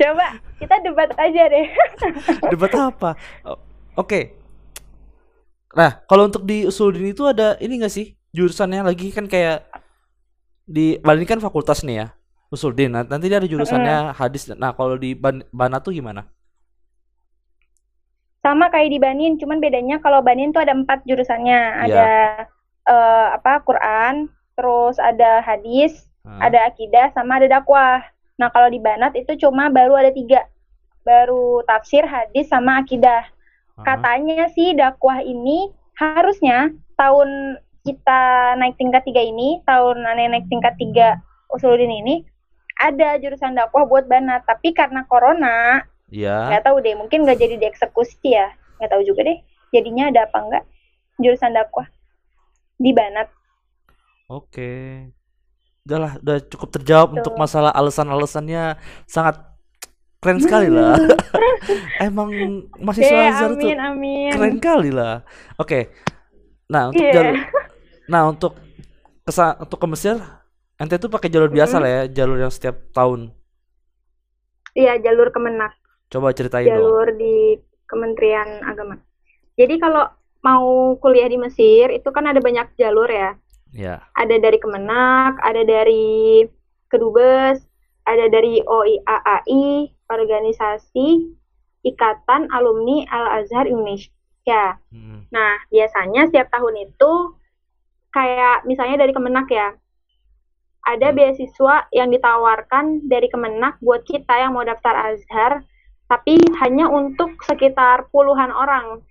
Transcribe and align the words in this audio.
Coba 0.00 0.40
kita 0.56 0.74
debat 0.80 1.12
aja 1.20 1.42
deh. 1.52 1.66
Debat 2.56 2.72
apa? 2.72 3.10
Oke. 3.92 4.32
Nah, 5.76 6.00
kalau 6.08 6.26
untuk 6.32 6.48
di 6.48 6.64
Usuluddin 6.64 7.12
itu 7.12 7.28
ada 7.28 7.60
ini 7.60 7.76
enggak 7.76 7.92
sih? 7.92 8.16
Jurusannya 8.32 8.80
lagi 8.80 9.12
kan 9.12 9.28
kayak 9.28 9.68
di 10.64 10.96
Bali 11.04 11.28
kan 11.28 11.36
fakultas 11.36 11.84
nih 11.84 11.96
ya. 12.00 12.06
Usuluddin. 12.48 12.96
Nah, 12.96 13.04
nanti 13.04 13.28
dia 13.28 13.38
ada 13.38 13.46
jurusannya 13.46 14.16
hadis. 14.16 14.50
Nah, 14.56 14.74
kalau 14.74 14.96
di 14.96 15.14
Ban 15.14 15.44
Bana 15.52 15.78
tuh 15.78 15.94
gimana? 15.94 16.26
Sama 18.40 18.72
kayak 18.72 18.90
di 18.90 18.98
Banin, 18.98 19.36
cuman 19.36 19.60
bedanya 19.60 20.00
kalau 20.00 20.24
Banin 20.24 20.50
tuh 20.50 20.64
ada 20.64 20.72
empat 20.72 21.04
jurusannya. 21.04 21.60
Iya. 21.60 21.84
Ada 21.84 22.08
eh, 22.88 23.26
apa 23.36 23.52
Quran, 23.62 24.32
terus 24.56 24.96
ada 24.96 25.44
hadis, 25.44 26.08
Hah? 26.24 26.48
ada 26.48 26.66
akidah, 26.66 27.12
sama 27.12 27.36
ada 27.36 27.60
dakwah. 27.60 28.00
Nah 28.40 28.48
kalau 28.48 28.72
di 28.72 28.80
Banat 28.80 29.12
itu 29.12 29.36
cuma 29.36 29.68
baru 29.68 30.00
ada 30.00 30.08
tiga, 30.08 30.48
baru 31.04 31.60
tafsir, 31.68 32.08
hadis, 32.08 32.48
sama 32.48 32.80
akidah. 32.80 33.28
Katanya 33.84 34.48
sih 34.56 34.72
dakwah 34.72 35.20
ini 35.20 35.68
harusnya 35.92 36.72
tahun 36.96 37.60
kita 37.84 38.56
naik 38.56 38.80
tingkat 38.80 39.04
tiga 39.04 39.20
ini, 39.20 39.60
tahun 39.68 40.04
aneh 40.04 40.32
naik 40.32 40.48
tingkat 40.48 40.72
tiga 40.80 41.20
Usuluddin 41.52 41.92
ini, 41.92 42.24
ada 42.80 43.20
jurusan 43.20 43.52
dakwah 43.56 43.84
buat 43.84 44.08
Banat. 44.08 44.48
Tapi 44.48 44.72
karena 44.72 45.04
corona, 45.04 45.84
Iya. 46.08 46.48
nggak 46.48 46.64
tahu 46.64 46.76
deh, 46.80 46.96
mungkin 46.96 47.28
nggak 47.28 47.38
jadi 47.38 47.54
dieksekusi 47.60 48.34
ya, 48.34 48.52
nggak 48.80 48.90
tahu 48.90 49.02
juga 49.04 49.28
deh. 49.28 49.38
Jadinya 49.70 50.08
ada 50.08 50.26
apa 50.26 50.38
enggak 50.40 50.64
jurusan 51.20 51.52
dakwah 51.52 51.86
di 52.80 52.90
Banat. 52.96 53.28
Oke. 54.32 55.04
Udah 55.84 55.98
lah, 55.98 56.12
udah 56.20 56.36
cukup 56.44 56.68
terjawab 56.76 57.08
Tuh. 57.10 57.16
untuk 57.22 57.34
masalah 57.36 57.72
alasan-alasannya 57.72 58.76
sangat 59.08 59.40
keren 60.20 60.38
sekali 60.38 60.68
lah. 60.68 60.96
Emang 62.06 62.30
mahasiswa 62.76 63.08
Oke, 63.08 63.28
Azhar 63.32 63.50
tuh 63.56 63.70
amin, 63.72 64.30
keren 64.32 64.56
kali 64.60 64.90
lah. 64.92 65.24
Oke. 65.56 65.88
Nah, 66.68 66.92
untuk 66.92 67.02
Iya. 67.02 67.12
jalur 67.12 67.36
Nah, 68.06 68.22
untuk 68.26 68.52
kesa 69.22 69.54
untuk 69.56 69.78
ke 69.78 69.86
Mesir 69.86 70.16
ente 70.76 70.96
tuh 70.96 71.12
pakai 71.12 71.28
jalur 71.28 71.48
biasa 71.48 71.78
Mm-mm. 71.78 71.84
lah 71.84 71.90
ya, 71.90 72.02
jalur 72.10 72.36
yang 72.38 72.52
setiap 72.52 72.76
tahun. 72.90 73.30
Iya, 74.74 75.02
jalur 75.02 75.30
Kemenak. 75.30 75.74
Coba 76.08 76.34
ceritain 76.34 76.66
dong. 76.66 76.74
jalur 76.74 77.06
di 77.14 77.58
Kementerian 77.86 78.62
Agama. 78.62 78.98
Jadi 79.54 79.74
kalau 79.78 80.06
mau 80.40 80.94
kuliah 80.98 81.28
di 81.28 81.36
Mesir 81.36 81.90
itu 81.90 82.08
kan 82.10 82.24
ada 82.26 82.40
banyak 82.40 82.74
jalur 82.74 83.06
ya. 83.06 83.34
Ya. 83.70 84.02
Ada 84.18 84.42
dari 84.42 84.58
Kemenak, 84.58 85.38
ada 85.42 85.62
dari 85.62 86.42
Kedubes, 86.90 87.62
ada 88.06 88.26
dari 88.26 88.58
OIAAI, 88.66 89.94
organisasi 90.10 91.30
Ikatan 91.86 92.50
Alumni 92.50 93.06
Al 93.08 93.40
Azhar 93.40 93.70
Indonesia. 93.70 94.76
Hmm. 94.90 95.24
Nah, 95.30 95.62
biasanya 95.70 96.26
setiap 96.28 96.50
tahun 96.50 96.90
itu 96.90 97.12
kayak 98.10 98.66
misalnya 98.66 99.06
dari 99.06 99.14
Kemenak 99.14 99.46
ya. 99.48 99.78
Ada 100.82 101.12
Hmm. 101.12 101.16
beasiswa 101.16 101.86
yang 101.94 102.10
ditawarkan 102.10 103.06
dari 103.06 103.30
Kemenak 103.30 103.78
buat 103.78 104.02
kita 104.02 104.34
yang 104.34 104.58
mau 104.58 104.66
daftar 104.66 105.14
Azhar, 105.14 105.62
tapi 106.10 106.42
hanya 106.58 106.90
untuk 106.90 107.38
sekitar 107.46 108.10
puluhan 108.10 108.50
orang. 108.50 109.06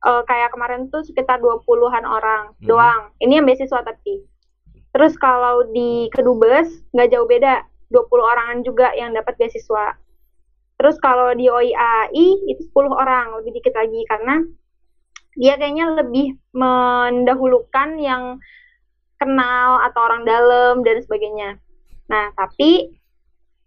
Eh, 0.00 0.22
kayak 0.24 0.56
kemarin 0.56 0.88
tuh 0.88 1.04
sekitar 1.04 1.44
20-an 1.44 2.08
orang 2.08 2.56
Hmm. 2.56 2.64
doang. 2.64 3.02
Ini 3.20 3.40
yang 3.40 3.46
beasiswa 3.46 3.84
tapi. 3.84 4.24
Terus 4.96 5.12
kalau 5.20 5.68
di 5.68 6.08
Kedubes 6.08 6.72
nggak 6.96 7.08
jauh 7.12 7.28
beda, 7.28 7.68
20 7.92 8.24
orangan 8.24 8.64
juga 8.64 8.96
yang 8.96 9.12
dapat 9.12 9.36
beasiswa. 9.36 10.00
Terus 10.80 10.96
kalau 11.04 11.36
di 11.36 11.52
OIAI 11.52 12.26
itu 12.48 12.64
10 12.72 12.96
orang, 12.96 13.36
lebih 13.44 13.60
dikit 13.60 13.76
lagi 13.76 14.00
karena 14.08 14.40
dia 15.36 15.60
kayaknya 15.60 15.92
lebih 15.92 16.40
mendahulukan 16.56 18.00
yang 18.00 18.40
kenal 19.20 19.84
atau 19.84 20.00
orang 20.00 20.24
dalam 20.24 20.80
dan 20.80 20.96
sebagainya. 21.04 21.60
Nah, 22.08 22.32
tapi 22.32 22.88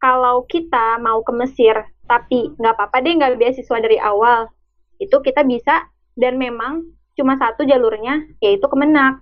kalau 0.01 0.49
kita 0.49 0.97
mau 0.97 1.21
ke 1.21 1.31
Mesir, 1.37 1.77
tapi 2.09 2.49
nggak 2.57 2.73
apa-apa 2.73 3.05
deh 3.05 3.13
nggak 3.21 3.37
beasiswa 3.37 3.77
dari 3.77 4.01
awal, 4.01 4.49
itu 4.97 5.13
kita 5.21 5.45
bisa 5.45 5.93
dan 6.17 6.37
memang 6.37 6.87
cuma 7.13 7.37
satu 7.37 7.65
jalurnya 7.65 8.25
yaitu 8.41 8.65
Kemenak 8.65 9.21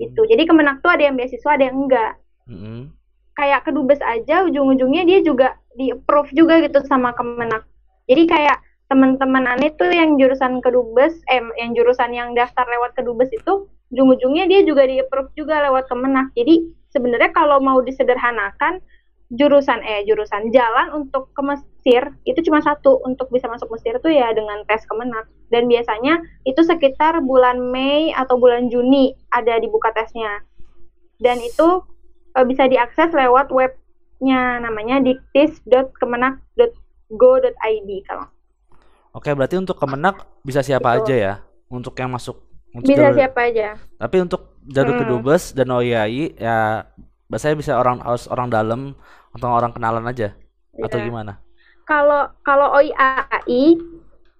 gitu. 0.00 0.24
Jadi 0.24 0.48
Kemenak 0.48 0.80
tuh 0.80 0.90
ada 0.92 1.04
yang 1.06 1.16
beasiswa, 1.18 1.50
ada 1.54 1.64
yang 1.68 1.76
enggak. 1.86 2.12
Mm-mm. 2.48 2.90
Kayak 3.32 3.64
kedubes 3.64 4.00
aja 4.04 4.44
ujung-ujungnya 4.44 5.08
dia 5.08 5.20
juga 5.24 5.56
di 5.76 5.92
approve 5.92 6.32
juga 6.32 6.60
gitu 6.60 6.84
sama 6.84 7.12
Kemenak. 7.16 7.64
Jadi 8.08 8.22
kayak 8.28 8.58
teman-teman 8.92 9.48
aneh 9.56 9.72
tuh 9.80 9.88
yang 9.88 10.20
jurusan 10.20 10.60
kedubes, 10.60 11.16
eh 11.32 11.40
yang 11.56 11.72
jurusan 11.72 12.12
yang 12.12 12.36
daftar 12.36 12.68
lewat 12.68 12.92
kedubes 12.92 13.32
itu 13.32 13.68
ujung-ujungnya 13.92 14.44
dia 14.48 14.60
juga 14.64 14.84
di 14.84 15.00
approve 15.00 15.32
juga 15.32 15.64
lewat 15.68 15.88
Kemenak. 15.88 16.32
Jadi 16.36 16.68
sebenarnya 16.92 17.32
kalau 17.32 17.60
mau 17.60 17.80
disederhanakan 17.80 18.84
jurusan 19.32 19.80
eh 19.80 20.04
jurusan 20.04 20.48
jalan 20.48 20.92
untuk 20.94 21.32
ke 21.32 21.40
Mesir 21.40 22.12
itu 22.22 22.38
cuma 22.44 22.60
satu 22.60 23.00
untuk 23.02 23.28
bisa 23.28 23.48
masuk 23.48 23.68
Mesir 23.72 23.96
tuh 23.98 24.08
ya 24.08 24.30
dengan 24.30 24.60
tes 24.64 24.84
Kemenak 24.84 25.24
dan 25.48 25.66
biasanya 25.66 26.20
itu 26.44 26.60
sekitar 26.60 27.20
bulan 27.20 27.58
Mei 27.58 28.12
atau 28.12 28.36
bulan 28.36 28.68
Juni 28.68 29.12
ada 29.28 29.56
dibuka 29.56 29.90
tesnya 29.90 30.40
dan 31.16 31.38
itu 31.38 31.80
eh, 32.32 32.44
bisa 32.44 32.66
diakses 32.66 33.10
lewat 33.10 33.48
webnya 33.48 34.60
namanya 34.60 35.00
diktis.kemenak.go.id 35.00 37.90
kalau 38.04 38.26
Oke, 39.12 39.28
berarti 39.28 39.56
untuk 39.56 39.76
Kemenak 39.76 40.24
bisa 40.40 40.60
siapa 40.60 40.88
Betul. 40.90 41.00
aja 41.04 41.14
ya? 41.14 41.32
Untuk 41.68 41.92
yang 41.96 42.08
masuk 42.08 42.40
untuk 42.72 42.88
bisa 42.88 43.12
jalur- 43.12 43.18
siapa 43.20 43.40
aja 43.44 43.68
Tapi 43.98 44.16
untuk 44.20 44.56
jalur 44.64 44.92
Hmm. 44.96 45.00
Kedubes 45.04 45.52
dan 45.52 45.68
OIAI 45.68 46.32
ya 46.34 46.88
biasanya 47.28 47.56
bisa 47.56 47.72
orang 47.76 48.00
harus 48.00 48.24
orang 48.28 48.48
dalam 48.48 48.80
atau 49.32 49.48
orang 49.48 49.72
kenalan 49.72 50.04
aja 50.08 50.36
atau 50.76 50.98
Iya. 51.00 51.06
gimana? 51.08 51.32
kalau 51.84 52.30
kalau 52.46 52.72
OIAI 52.78 53.76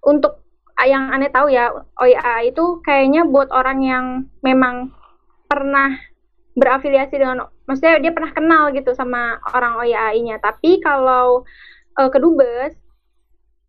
untuk 0.06 0.40
yang 0.82 1.14
aneh 1.14 1.30
tahu 1.30 1.46
ya 1.52 1.70
OIAI 2.00 2.50
itu 2.50 2.82
kayaknya 2.82 3.22
buat 3.28 3.50
orang 3.54 3.78
yang 3.82 4.06
memang 4.42 4.90
pernah 5.46 5.94
berafiliasi 6.58 7.16
dengan 7.16 7.46
maksudnya 7.68 8.02
dia 8.02 8.12
pernah 8.12 8.32
kenal 8.34 8.72
gitu 8.74 8.92
sama 8.92 9.38
orang 9.54 9.78
OIAI-nya 9.78 10.42
tapi 10.42 10.82
kalau 10.82 11.46
eh, 11.96 12.10
kedubes 12.10 12.74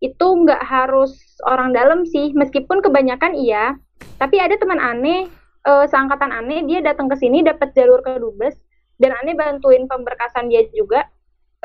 itu 0.03 0.25
nggak 0.25 0.63
harus 0.67 1.15
orang 1.47 1.71
dalam 1.71 2.03
sih 2.03 2.35
meskipun 2.35 2.83
kebanyakan 2.83 3.37
iya 3.37 3.77
tapi 4.19 4.41
ada 4.41 4.57
teman 4.57 4.81
aneh 4.81 5.29
eh, 5.63 5.85
seangkatan 5.87 6.33
aneh 6.33 6.65
dia 6.65 6.83
datang 6.83 7.07
ke 7.07 7.15
sini 7.15 7.45
dapat 7.45 7.71
jalur 7.77 8.03
kedubes 8.03 8.57
dan 9.03 9.11
aneh 9.19 9.35
bantuin 9.35 9.83
pemberkasan 9.83 10.47
dia 10.47 10.63
juga 10.71 11.03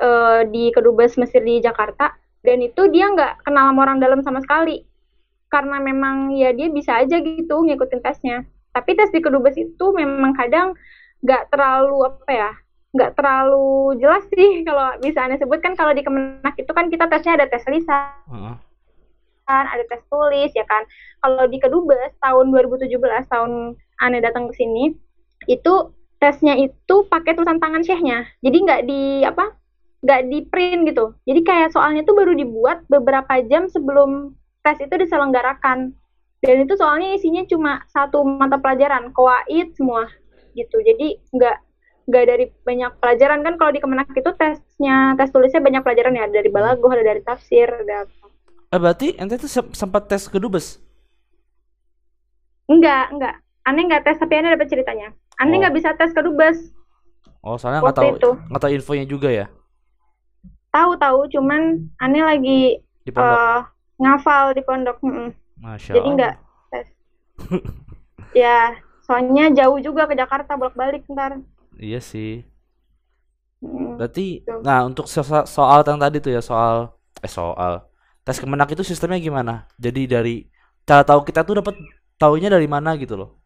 eh, 0.02 0.42
di 0.50 0.74
kedubes 0.74 1.14
Mesir 1.14 1.46
di 1.46 1.62
Jakarta. 1.62 2.10
Dan 2.42 2.66
itu 2.66 2.90
dia 2.90 3.06
nggak 3.06 3.46
kenal 3.46 3.70
sama 3.70 3.86
orang 3.86 4.02
dalam 4.02 4.20
sama 4.26 4.42
sekali. 4.42 4.82
Karena 5.46 5.78
memang 5.78 6.34
ya 6.34 6.50
dia 6.50 6.66
bisa 6.66 6.98
aja 6.98 7.22
gitu 7.22 7.62
ngikutin 7.62 8.02
tesnya. 8.02 8.42
Tapi 8.74 8.98
tes 8.98 9.14
di 9.14 9.22
kedubes 9.22 9.54
itu 9.54 9.94
memang 9.94 10.34
kadang 10.34 10.74
nggak 11.22 11.50
terlalu 11.54 12.10
apa 12.10 12.30
ya 12.30 12.50
nggak 12.98 13.14
terlalu 13.14 13.94
jelas 14.02 14.26
sih. 14.34 14.50
Kalau 14.66 14.98
bisa 14.98 15.22
aneh 15.22 15.38
sebut 15.38 15.62
kan 15.62 15.78
kalau 15.78 15.94
di 15.94 16.02
Kemenak 16.02 16.58
itu 16.58 16.72
kan 16.74 16.90
kita 16.90 17.06
tesnya 17.06 17.38
ada 17.38 17.46
tes 17.46 17.62
lisan. 17.70 18.10
Heeh. 18.26 18.56
ada 19.48 19.84
tes 19.88 20.02
tulis 20.10 20.50
ya 20.52 20.66
kan. 20.66 20.82
Kalau 21.22 21.46
di 21.46 21.56
kedubes 21.62 22.12
tahun 22.20 22.50
2017 22.52 22.90
tahun 23.30 23.78
aneh 24.02 24.20
datang 24.20 24.52
ke 24.52 24.54
sini 24.60 24.92
itu 25.48 25.74
tesnya 26.18 26.54
itu 26.58 26.94
pakai 27.06 27.34
tulisan 27.38 27.62
tangan 27.62 27.82
syekhnya 27.86 28.26
jadi 28.42 28.56
nggak 28.58 28.80
di 28.90 29.02
apa 29.22 29.58
nggak 29.98 30.22
di 30.30 30.38
print 30.46 30.80
gitu. 30.94 31.14
Jadi 31.26 31.40
kayak 31.42 31.68
soalnya 31.74 32.06
itu 32.06 32.14
baru 32.14 32.32
dibuat 32.34 32.86
beberapa 32.86 33.42
jam 33.50 33.66
sebelum 33.66 34.34
tes 34.62 34.78
itu 34.78 34.94
diselenggarakan. 34.94 35.94
Dan 36.38 36.56
itu 36.62 36.74
soalnya 36.78 37.18
isinya 37.18 37.42
cuma 37.50 37.82
satu 37.90 38.22
mata 38.22 38.62
pelajaran 38.62 39.10
koaid 39.10 39.74
semua 39.74 40.06
gitu. 40.54 40.78
Jadi 40.86 41.18
nggak 41.34 41.56
nggak 42.08 42.24
dari 42.30 42.44
banyak 42.62 42.92
pelajaran. 43.02 43.42
Kan 43.42 43.54
kalau 43.58 43.74
di 43.74 43.82
Kemenak 43.82 44.14
itu 44.14 44.30
tesnya 44.38 45.18
tes 45.18 45.34
tulisnya 45.34 45.58
banyak 45.58 45.82
pelajaran 45.82 46.14
ya. 46.14 46.30
Ada 46.30 46.34
dari 46.38 46.50
balagoh 46.50 46.90
ada 46.94 47.02
dari 47.02 47.20
tafsir 47.26 47.66
ada 47.66 48.06
Eh 48.68 48.78
berarti 48.82 49.16
ente 49.16 49.40
tuh 49.40 49.50
sem- 49.50 49.72
sempat 49.72 50.02
tes 50.10 50.28
Kedubes? 50.28 50.66
Enggak, 52.68 53.04
enggak. 53.12 53.34
Aneh 53.68 53.82
enggak 53.84 54.02
tes, 54.04 54.16
tapi 54.20 54.34
aneh 54.38 54.54
dapat 54.54 54.68
ceritanya. 54.72 55.08
Aneh 55.38 55.56
Oh. 55.56 55.60
nggak 55.62 55.74
bisa 55.74 55.90
tes 55.94 56.10
ke 56.10 56.20
dubes. 56.20 56.58
Oh, 57.42 57.54
soalnya 57.56 57.80
nggak 57.80 57.96
tahu 57.96 58.10
itu. 58.18 58.30
nggak 58.50 58.62
tahu 58.62 58.72
infonya 58.74 59.06
juga 59.06 59.28
ya 59.30 59.46
Tahu-tahu, 60.68 61.32
cuman 61.32 61.88
aneh 61.96 62.22
lagi 62.22 62.60
di 63.02 63.10
pondok. 63.10 63.40
eh, 63.40 63.58
ngafal 63.98 64.52
di 64.52 64.62
pondok. 64.62 64.96
mm-mm. 65.00 65.32
Masya 65.58 65.92
Jadi 65.96 66.08
enggak 66.12 66.34
tes. 66.70 66.86
ya, 68.36 68.76
soalnya 69.02 69.50
jauh 69.54 69.78
juga 69.80 70.04
ke 70.06 70.14
Jakarta 70.14 70.54
bolak-balik 70.54 71.08
ntar. 71.08 71.40
Iya 71.78 71.98
sih. 72.02 72.44
Mm. 73.58 73.98
Berarti 73.98 74.46
Betul. 74.46 74.58
nah 74.62 74.86
untuk 74.86 75.10
so- 75.10 75.48
soal 75.48 75.82
yang 75.82 75.98
tadi 75.98 76.22
tuh 76.22 76.30
ya 76.30 76.38
soal 76.38 76.94
eh 77.18 77.26
soal 77.26 77.90
tes 78.22 78.38
kemenak 78.38 78.70
itu 78.70 78.86
sistemnya 78.86 79.18
gimana 79.18 79.66
jadi 79.74 80.06
dari 80.06 80.46
cara 80.86 81.02
tahu 81.02 81.26
kita 81.26 81.42
tuh 81.42 81.58
dapat 81.58 81.74
taunya 82.14 82.46
dari 82.46 82.70
mana 82.70 82.94
gitu 82.94 83.18
loh 83.18 83.37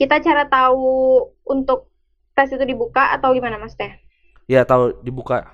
kita 0.00 0.24
cara 0.24 0.48
tahu 0.48 1.28
untuk 1.44 1.92
tes 2.32 2.48
itu 2.48 2.64
dibuka 2.64 3.12
atau 3.12 3.36
gimana 3.36 3.60
Mas 3.60 3.76
Teh? 3.76 4.00
ya 4.50 4.66
tahu 4.66 4.98
dibuka. 5.06 5.46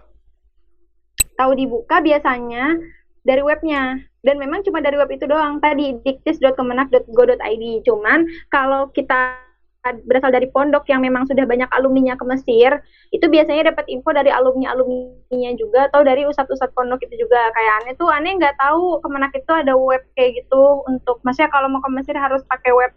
Tahu 1.36 1.52
dibuka 1.52 2.00
biasanya 2.00 2.80
dari 3.20 3.44
webnya. 3.44 4.00
Dan 4.24 4.40
memang 4.40 4.64
cuma 4.64 4.80
dari 4.80 4.96
web 4.96 5.12
itu 5.12 5.28
doang. 5.28 5.60
Tadi 5.60 6.00
diktis.kemenak.go.id 6.00 7.64
cuman 7.84 8.24
kalau 8.48 8.88
kita 8.96 9.44
berasal 9.86 10.34
dari 10.34 10.50
pondok 10.50 10.82
yang 10.90 10.98
memang 10.98 11.30
sudah 11.30 11.46
banyak 11.46 11.70
alumninya 11.70 12.18
ke 12.18 12.26
Mesir 12.26 12.82
itu 13.14 13.22
biasanya 13.30 13.70
dapat 13.70 13.86
info 13.86 14.10
dari 14.10 14.34
alumni 14.34 14.74
alumninya 14.74 15.54
juga 15.54 15.86
atau 15.86 16.02
dari 16.02 16.26
ustadz-ustadz 16.26 16.74
pondok 16.74 17.04
itu 17.06 17.22
juga. 17.22 17.52
Kayak 17.52 17.72
aneh 17.84 17.94
tuh 18.00 18.08
aneh 18.10 18.32
nggak 18.34 18.56
tahu 18.58 18.98
kemenak 19.04 19.30
itu 19.36 19.52
ada 19.52 19.76
web 19.76 20.02
kayak 20.16 20.42
gitu 20.42 20.82
untuk 20.88 21.20
maksudnya 21.22 21.52
kalau 21.52 21.68
mau 21.70 21.84
ke 21.84 21.90
Mesir 21.92 22.16
harus 22.16 22.42
pakai 22.48 22.72
web 22.72 22.90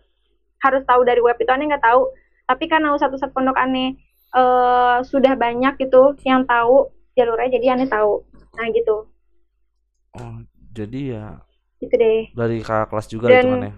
harus 0.59 0.83
tahu 0.83 1.01
dari 1.07 1.19
web 1.23 1.35
itu 1.39 1.49
aneh 1.51 1.67
nggak 1.67 1.83
tahu. 1.83 2.11
Tapi 2.49 2.65
karena 2.65 2.93
ustadz-ustadz 2.95 3.33
pondok 3.35 3.55
aneh 3.55 3.95
uh, 4.33 4.99
sudah 5.05 5.37
banyak 5.37 5.77
gitu 5.79 6.17
yang 6.25 6.43
tahu 6.45 6.89
jalurnya 7.13 7.55
jadi 7.59 7.77
aneh 7.77 7.87
tahu. 7.89 8.23
Nah 8.55 8.65
gitu. 8.73 9.07
Oh 10.17 10.35
jadi 10.73 11.01
ya 11.15 11.25
gitu 11.79 11.95
deh. 11.95 12.27
dari 12.35 12.59
kakak 12.59 12.91
kelas 12.91 13.07
juga 13.07 13.31
Dan- 13.31 13.39
itu 13.39 13.47
kan 13.55 13.61
ya? 13.63 13.73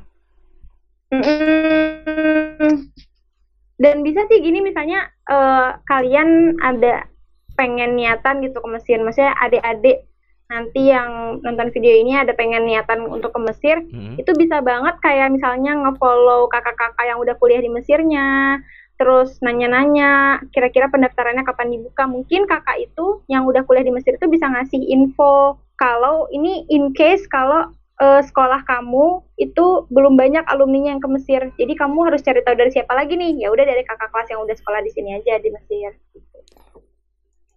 Dan 3.82 4.06
bisa 4.06 4.22
sih 4.30 4.40
gini 4.42 4.62
misalnya 4.62 5.10
eh, 5.26 5.70
kalian 5.90 6.58
ada 6.62 7.10
pengen 7.58 7.98
niatan 7.98 8.42
gitu 8.42 8.62
ke 8.62 8.68
Mesir 8.70 8.98
maksudnya 9.02 9.34
adik-adik 9.38 10.08
nanti 10.52 10.92
yang 10.92 11.40
nonton 11.40 11.72
video 11.72 11.96
ini 11.96 12.20
ada 12.20 12.36
pengen 12.36 12.68
niatan 12.68 13.08
untuk 13.08 13.32
ke 13.32 13.40
Mesir 13.40 13.80
Mm-mm. 13.88 14.20
itu 14.20 14.36
bisa 14.36 14.60
banget 14.60 15.00
kayak 15.00 15.32
misalnya 15.32 15.72
ngefollow 15.80 16.52
kakak-kakak 16.52 17.08
yang 17.08 17.24
udah 17.24 17.40
kuliah 17.40 17.64
di 17.64 17.72
Mesirnya 17.72 18.60
terus 19.00 19.40
nanya-nanya 19.42 20.44
kira-kira 20.54 20.86
pendaftarannya 20.94 21.42
kapan 21.42 21.74
dibuka. 21.74 22.06
Mungkin 22.06 22.46
kakak 22.46 22.86
itu 22.86 23.26
yang 23.26 23.50
udah 23.50 23.66
kuliah 23.66 23.82
di 23.82 23.90
Mesir 23.90 24.14
itu 24.14 24.30
bisa 24.30 24.46
ngasih 24.46 24.78
info 24.78 25.58
kalau 25.74 26.30
ini 26.30 26.70
in 26.70 26.94
case 26.94 27.26
kalau 27.26 27.74
eh, 27.98 28.22
sekolah 28.22 28.62
kamu 28.62 29.26
itu 29.42 29.90
belum 29.90 30.14
banyak 30.14 30.46
alumninya 30.46 30.94
yang 30.94 31.02
ke 31.02 31.10
Mesir. 31.18 31.42
Jadi 31.58 31.74
kamu 31.74 32.14
harus 32.14 32.22
cari 32.22 32.46
tahu 32.46 32.54
dari 32.54 32.70
siapa 32.70 32.94
lagi 32.94 33.18
nih. 33.18 33.42
Ya 33.42 33.50
udah 33.50 33.66
dari 33.66 33.82
kakak 33.82 34.14
kelas 34.14 34.30
yang 34.30 34.46
udah 34.46 34.54
sekolah 34.54 34.86
di 34.86 34.92
sini 34.94 35.18
aja 35.18 35.34
di 35.42 35.50
Mesir. 35.50 35.98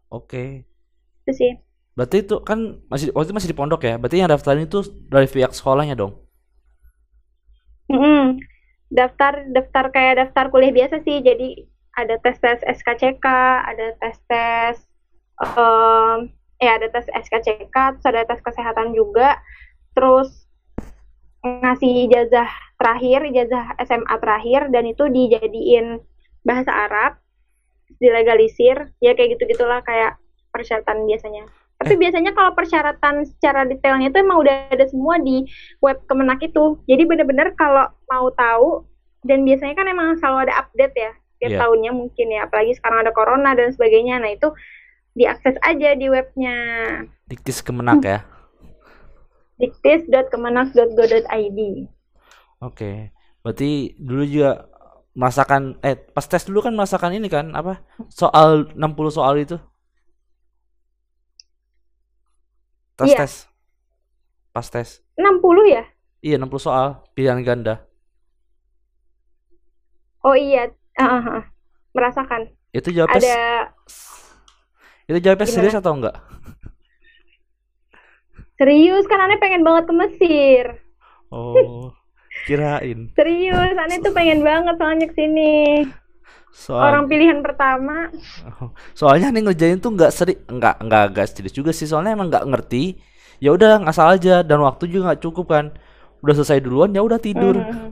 Oke. 0.08 0.64
Itu 1.28 1.32
sih 1.36 1.52
berarti 1.96 2.16
itu 2.26 2.34
kan 2.48 2.58
masih 2.90 3.10
waktu 3.14 3.26
itu 3.30 3.36
masih 3.38 3.50
di 3.52 3.58
pondok 3.58 3.80
ya 3.88 3.94
berarti 4.00 4.16
yang 4.20 4.30
daftarin 4.30 4.66
itu 4.66 4.78
dari 5.12 5.26
pihak 5.30 5.52
sekolahnya 5.54 5.94
dong 5.98 6.12
Mm-mm. 7.90 8.40
Daftar 8.94 9.48
daftar 9.50 9.84
kayak 9.94 10.14
daftar 10.20 10.44
kuliah 10.52 10.72
biasa 10.72 11.02
sih. 11.04 11.20
Jadi 11.20 11.66
ada 11.94 12.16
tes 12.22 12.36
tes 12.40 12.60
SKCK, 12.64 13.26
ada 13.70 13.86
tes 14.00 14.16
tes 14.30 14.76
em 15.42 16.20
eh 16.62 16.70
ada 16.70 16.86
tes 16.94 17.06
SKCK, 17.10 17.76
terus 17.98 18.06
ada 18.08 18.22
tes 18.28 18.40
kesehatan 18.40 18.94
juga. 18.96 19.38
Terus 19.96 20.30
ngasih 21.44 22.08
ijazah 22.08 22.48
terakhir, 22.80 23.20
ijazah 23.30 23.64
SMA 23.84 24.16
terakhir 24.22 24.62
dan 24.72 24.84
itu 24.88 25.04
dijadiin 25.12 26.00
bahasa 26.46 26.72
Arab, 26.72 27.12
dilegalisir, 28.00 28.92
ya 29.04 29.12
kayak 29.16 29.36
gitu-gitulah 29.36 29.80
kayak 29.84 30.16
persyaratan 30.54 31.04
biasanya. 31.04 31.44
Tapi 31.84 31.94
biasanya 32.00 32.32
kalau 32.32 32.56
persyaratan 32.56 33.28
secara 33.28 33.68
detailnya 33.68 34.08
itu 34.08 34.18
emang 34.18 34.40
udah 34.40 34.72
ada 34.72 34.86
semua 34.88 35.20
di 35.20 35.44
web 35.84 36.00
Kemenak 36.08 36.40
itu. 36.40 36.80
Jadi 36.88 37.02
bener-bener 37.04 37.52
kalau 37.54 37.86
mau 38.08 38.32
tahu 38.32 38.88
dan 39.22 39.44
biasanya 39.44 39.76
kan 39.76 39.86
emang 39.88 40.16
selalu 40.16 40.48
ada 40.48 40.64
update 40.64 40.96
ya 40.96 41.12
tiap 41.38 41.50
Iya. 41.52 41.60
tahunnya 41.60 41.92
mungkin 41.92 42.26
ya. 42.32 42.48
Apalagi 42.48 42.72
sekarang 42.80 43.04
ada 43.04 43.12
corona 43.12 43.52
dan 43.52 43.68
sebagainya. 43.70 44.16
Nah 44.18 44.32
itu 44.32 44.48
diakses 45.14 45.54
aja 45.62 45.94
di 45.94 46.10
webnya 46.10 46.56
diktis 47.30 47.62
kemenak 47.62 48.02
ya 48.02 48.18
diktis.kemenak.go.id. 49.62 51.58
oke 52.58 52.90
berarti 53.46 53.94
dulu 53.94 54.22
juga 54.26 54.66
merasakan 55.14 55.78
eh 55.86 55.94
pas 55.94 56.26
tes 56.26 56.42
dulu 56.42 56.66
kan 56.66 56.74
merasakan 56.74 57.14
ini 57.14 57.30
kan 57.30 57.54
apa 57.54 57.78
soal 58.10 58.66
60 58.74 59.14
soal 59.14 59.38
itu 59.38 59.54
tes 62.94 63.10
Iya. 63.10 63.18
tes 63.20 63.32
pas 64.50 64.66
tes 64.66 64.88
60 65.14 65.66
ya? 65.66 65.82
iya 66.20 66.36
60 66.36 66.50
soal 66.58 67.02
pilihan 67.12 67.40
ganda 67.40 67.82
Oh 70.24 70.32
iya, 70.32 70.72
Ah, 70.96 71.20
ah, 71.20 71.26
ah. 71.36 71.44
merasakan. 71.92 72.48
itu 72.72 72.88
jawabnya 72.88 73.20
Ada 73.20 73.36
itu 75.04 75.18
jawabnya 75.20 75.44
Gimana? 75.44 75.56
serius 75.60 75.76
atau 75.76 75.92
enggak 75.92 76.16
serius 78.54 79.04
kan 79.04 79.20
aneh 79.20 79.36
pengen 79.36 79.62
banget 79.62 79.84
ke 79.84 79.94
Mesir. 79.94 80.64
oh 81.28 81.90
kirain 82.46 83.10
Serius, 83.18 83.74
aneh 83.74 83.98
tuh 84.00 84.12
pengen 84.12 84.40
banget 84.40 84.74
soalnya 84.76 85.06
ke 85.06 85.14
sini. 85.14 85.84
Soal 86.54 86.86
Orang 86.86 87.10
pilihan 87.10 87.42
pertama. 87.42 88.08
Oh, 88.62 88.70
soalnya 88.94 89.34
nih 89.34 89.42
ngerjain 89.42 89.82
tuh 89.82 89.90
nggak 89.90 90.12
seri 90.14 90.38
nggak 90.38 90.86
nggak 90.86 91.02
agak 91.10 91.26
serius 91.26 91.50
juga 91.50 91.74
sih 91.74 91.84
soalnya 91.84 92.14
emang 92.14 92.30
nggak 92.30 92.46
ngerti 92.46 92.94
ya 93.42 93.50
udah 93.50 93.82
ngasal 93.82 94.14
aja 94.14 94.40
dan 94.40 94.62
waktu 94.62 94.86
juga 94.86 95.10
nggak 95.10 95.22
cukup 95.26 95.46
kan 95.50 95.66
udah 96.22 96.34
selesai 96.34 96.62
duluan 96.62 96.94
ya 96.94 97.02
udah 97.02 97.18
tidur 97.18 97.58
Hmm. 97.58 97.90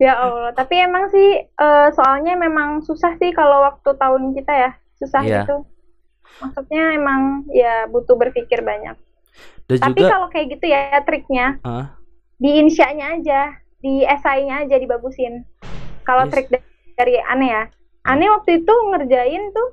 Ya 0.00 0.16
Allah, 0.16 0.56
tapi 0.56 0.80
emang 0.80 1.12
sih 1.12 1.28
eh, 1.44 1.88
soalnya 1.92 2.32
memang 2.32 2.80
susah 2.80 3.20
sih 3.20 3.36
kalau 3.36 3.60
waktu 3.60 3.90
tahun 4.00 4.32
kita 4.32 4.48
ya, 4.52 4.70
susah 4.96 5.20
Iya. 5.20 5.44
gitu. 5.44 5.56
Maksudnya 6.40 6.96
emang 6.96 7.20
ya 7.52 7.84
butuh 7.84 8.16
berpikir 8.16 8.64
banyak. 8.64 8.96
dan 9.68 9.76
Tapi 9.76 10.00
juga 10.00 10.08
kalau 10.10 10.28
kayak 10.32 10.46
gitu 10.56 10.66
ya 10.66 10.98
triknya 11.04 11.46
ah, 11.62 11.94
di 12.40 12.58
insyanya 12.58 13.06
aja, 13.12 13.40
di 13.78 14.02
esainya 14.02 14.64
aja 14.64 14.80
dibagusin. 14.80 15.44
Kalau 16.04 16.26
Yes. 16.26 16.32
trik 16.32 16.46
da- 16.50 16.66
dari 16.96 17.16
aneh 17.20 17.50
ya, 17.50 17.62
aneh 18.04 18.28
waktu 18.28 18.64
itu 18.64 18.74
ngerjain 18.92 19.52
tuh 19.52 19.68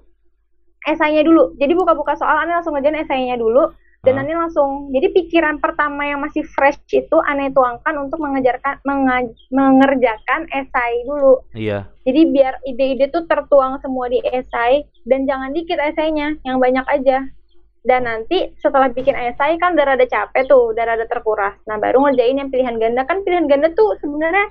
esainya 0.87 1.23
dulu. 1.27 1.55
Jadi 1.59 1.73
buka-buka 1.75 2.15
soal 2.15 2.43
aneh 2.43 2.55
langsung 2.55 2.75
ngerjain 2.75 3.03
esainya 3.03 3.35
dulu 3.35 3.71
dan 4.05 4.23
aneh 4.23 4.39
langsung. 4.39 4.87
Jadi 4.95 5.11
pikiran 5.11 5.59
pertama 5.59 6.07
yang 6.07 6.23
masih 6.23 6.47
fresh 6.47 6.79
itu 6.95 7.17
aneh 7.27 7.51
tuangkan 7.51 7.91
untuk 7.99 8.23
mengejarkan 8.23 8.79
menga- 8.87 9.35
mengerjakan 9.51 10.47
esai 10.47 11.03
dulu. 11.03 11.43
iya 11.51 11.91
Jadi 12.07 12.21
biar 12.31 12.63
ide-ide 12.63 13.11
tuh 13.11 13.27
tertuang 13.27 13.83
semua 13.83 14.07
di 14.07 14.23
esai 14.23 14.87
dan 15.03 15.27
jangan 15.27 15.51
dikit 15.51 15.75
esainya, 15.75 16.39
yang 16.47 16.55
banyak 16.55 16.87
aja. 16.87 17.27
Dan 17.83 18.03
nanti 18.07 18.51
setelah 18.63 18.87
bikin 18.91 19.15
esai 19.15 19.59
kan 19.59 19.75
udah 19.75 19.95
rada 19.95 20.07
capek 20.07 20.47
tuh, 20.47 20.71
udah 20.71 20.83
rada 20.87 21.03
terkuras. 21.03 21.55
Nah 21.67 21.75
baru 21.75 22.03
ngerjain 22.07 22.39
yang 22.39 22.47
pilihan 22.47 22.79
ganda 22.79 23.03
kan 23.03 23.27
pilihan 23.27 23.47
ganda 23.47 23.71
tuh 23.75 23.95
sebenarnya 23.99 24.47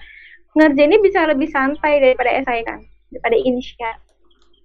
ngerjainnya 0.56 0.98
bisa 0.98 1.28
lebih 1.28 1.48
santai 1.48 2.00
daripada 2.00 2.30
esai 2.32 2.64
kan, 2.64 2.80
daripada 3.08 3.36
insya. 3.38 3.90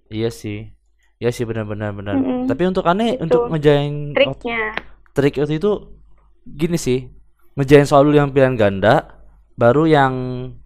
iya 0.08 0.28
sih 0.28 0.72
iya 1.16 1.30
sih 1.30 1.44
benar-benar 1.44 1.92
benar 1.92 2.16
Mm-mm. 2.16 2.44
tapi 2.44 2.62
untuk 2.66 2.84
aneh 2.84 3.14
Gitu. 3.14 3.22
untuk 3.22 3.40
ngejain 3.48 4.12
Triknya. 4.12 4.62
trik 5.12 5.36
waktu 5.36 5.56
itu 5.56 5.72
gini 6.44 6.76
sih 6.76 7.08
ngejain 7.54 7.84
soal 7.84 8.04
dulu 8.04 8.16
yang 8.16 8.28
pilihan 8.28 8.56
ganda 8.56 9.20
baru 9.54 9.84
yang 9.86 10.14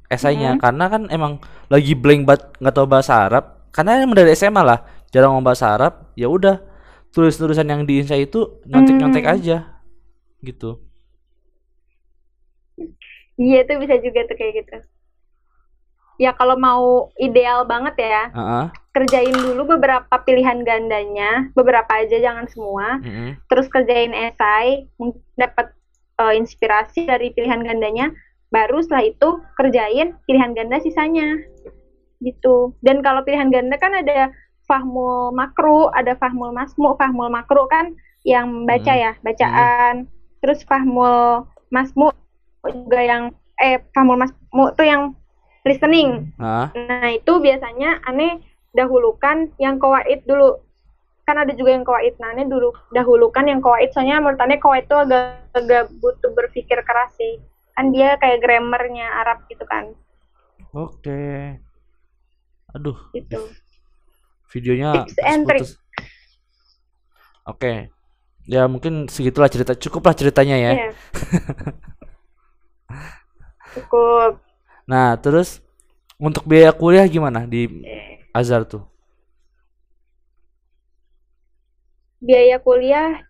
esainya 0.06 0.54
Mm-mm. 0.54 0.62
karena 0.62 0.84
kan 0.86 1.02
emang 1.10 1.32
lagi 1.66 1.92
blank 1.92 2.22
banget 2.24 2.42
nggak 2.58 2.74
tahu 2.74 2.86
bahasa 2.86 3.26
Arab 3.26 3.44
karena 3.70 4.00
emang 4.00 4.16
dari 4.16 4.32
SMA 4.32 4.62
lah 4.62 4.78
jarang 5.10 5.34
ngomong 5.34 5.46
bahasa 5.46 5.74
Arab 5.74 6.10
ya 6.14 6.26
udah 6.26 6.62
tulis 7.10 7.34
tulisan 7.34 7.66
yang 7.66 7.82
di 7.82 8.00
insya 8.00 8.14
itu 8.16 8.62
nyontek 8.64 8.94
nyontek 8.96 9.24
Hmm. 9.24 9.34
aja 9.34 9.56
gitu 10.40 10.78
Iya 13.36 13.68
tuh 13.68 13.76
bisa 13.82 14.00
juga 14.00 14.24
tuh 14.24 14.36
kayak 14.36 14.64
gitu. 14.64 14.76
Ya 16.16 16.32
kalau 16.32 16.56
mau 16.56 17.12
ideal 17.20 17.68
banget 17.68 18.00
ya, 18.00 18.32
Heeh, 18.32 18.64
kerjain 18.96 19.36
dulu 19.36 19.76
beberapa 19.76 20.14
pilihan 20.24 20.64
gandanya, 20.64 21.52
beberapa 21.52 21.88
aja 22.00 22.16
jangan 22.16 22.48
semua. 22.48 22.96
mm-mm. 23.04 23.36
terus 23.52 23.68
kerjain 23.68 24.16
esai, 24.16 24.88
dapat 25.36 25.76
eh, 26.16 26.34
inspirasi 26.40 27.04
dari 27.04 27.36
pilihan 27.36 27.60
gandanya, 27.60 28.08
baru 28.48 28.80
setelah 28.80 29.04
itu 29.04 29.28
kerjain 29.60 30.16
pilihan 30.24 30.56
ganda 30.56 30.80
sisanya. 30.80 31.36
Gitu. 32.24 32.72
Dan 32.80 33.04
kalau 33.04 33.20
pilihan 33.20 33.52
ganda 33.52 33.76
kan 33.76 33.92
ada 33.92 34.32
fahmul 34.64 35.36
makru, 35.36 35.92
ada 35.92 36.16
fahmul 36.16 36.50
masmu, 36.50 36.96
fahmul 36.96 37.28
makru 37.28 37.68
kan 37.68 37.92
yang 38.24 38.64
baca 38.64 38.88
Hmm. 38.90 39.02
ya, 39.04 39.12
bacaan. 39.20 39.94
Terus 40.40 40.64
fahmul 40.64 41.44
masmu 41.68 42.08
juga 42.66 42.98
yang 43.04 43.22
eh 43.60 43.78
fahmul 43.92 44.16
masmu 44.16 44.72
tuh 44.74 44.88
yang 44.88 45.02
listening. 45.66 46.30
Nah, 46.38 46.70
Nah, 46.72 47.10
itu 47.12 47.32
biasanya 47.42 48.00
aneh 48.06 48.40
dahulukan 48.72 49.50
yang 49.58 49.76
kawaid 49.82 50.22
dulu. 50.24 50.62
kan 51.26 51.42
ada 51.42 51.50
juga 51.58 51.74
yang 51.74 51.82
kawaid 51.82 52.14
nah 52.22 52.30
ini 52.38 52.46
dulu 52.46 52.70
dahulu 52.94 53.34
kan 53.34 53.50
yang 53.50 53.58
kawaid 53.58 53.90
soalnya 53.90 54.22
menurut 54.22 54.38
Ane 54.38 54.62
kawaid 54.62 54.86
itu 54.86 54.94
agak 54.94 55.42
agak 55.58 55.90
butuh 55.98 56.30
berpikir 56.30 56.78
keras 56.86 57.18
sih 57.18 57.42
kan 57.74 57.90
dia 57.90 58.14
kayak 58.22 58.38
grammarnya 58.46 59.10
Arab 59.26 59.42
gitu 59.50 59.66
kan 59.66 59.90
Oke. 60.70 61.58
Aduh, 62.78 62.94
gitu 63.10 63.42
videonya 64.54 65.02
Tips 65.02 65.18
and 65.26 65.42
putus-putus. 65.50 65.70
Oke. 67.46 67.90
Ya 68.46 68.66
mungkin 68.70 69.10
segitulah 69.10 69.50
cerita. 69.50 69.74
Cukuplah 69.74 70.14
ceritanya 70.14 70.56
ya. 70.58 70.70
Iya. 70.74 70.90
cukup 73.76 74.40
Nah, 74.86 75.18
terus 75.18 75.58
untuk 76.16 76.46
biaya 76.46 76.70
kuliah 76.70 77.04
gimana 77.10 77.44
di 77.44 77.66
Azhar 78.30 78.62
tuh? 78.62 78.86
biaya 82.16 82.58
kuliah 82.58 83.22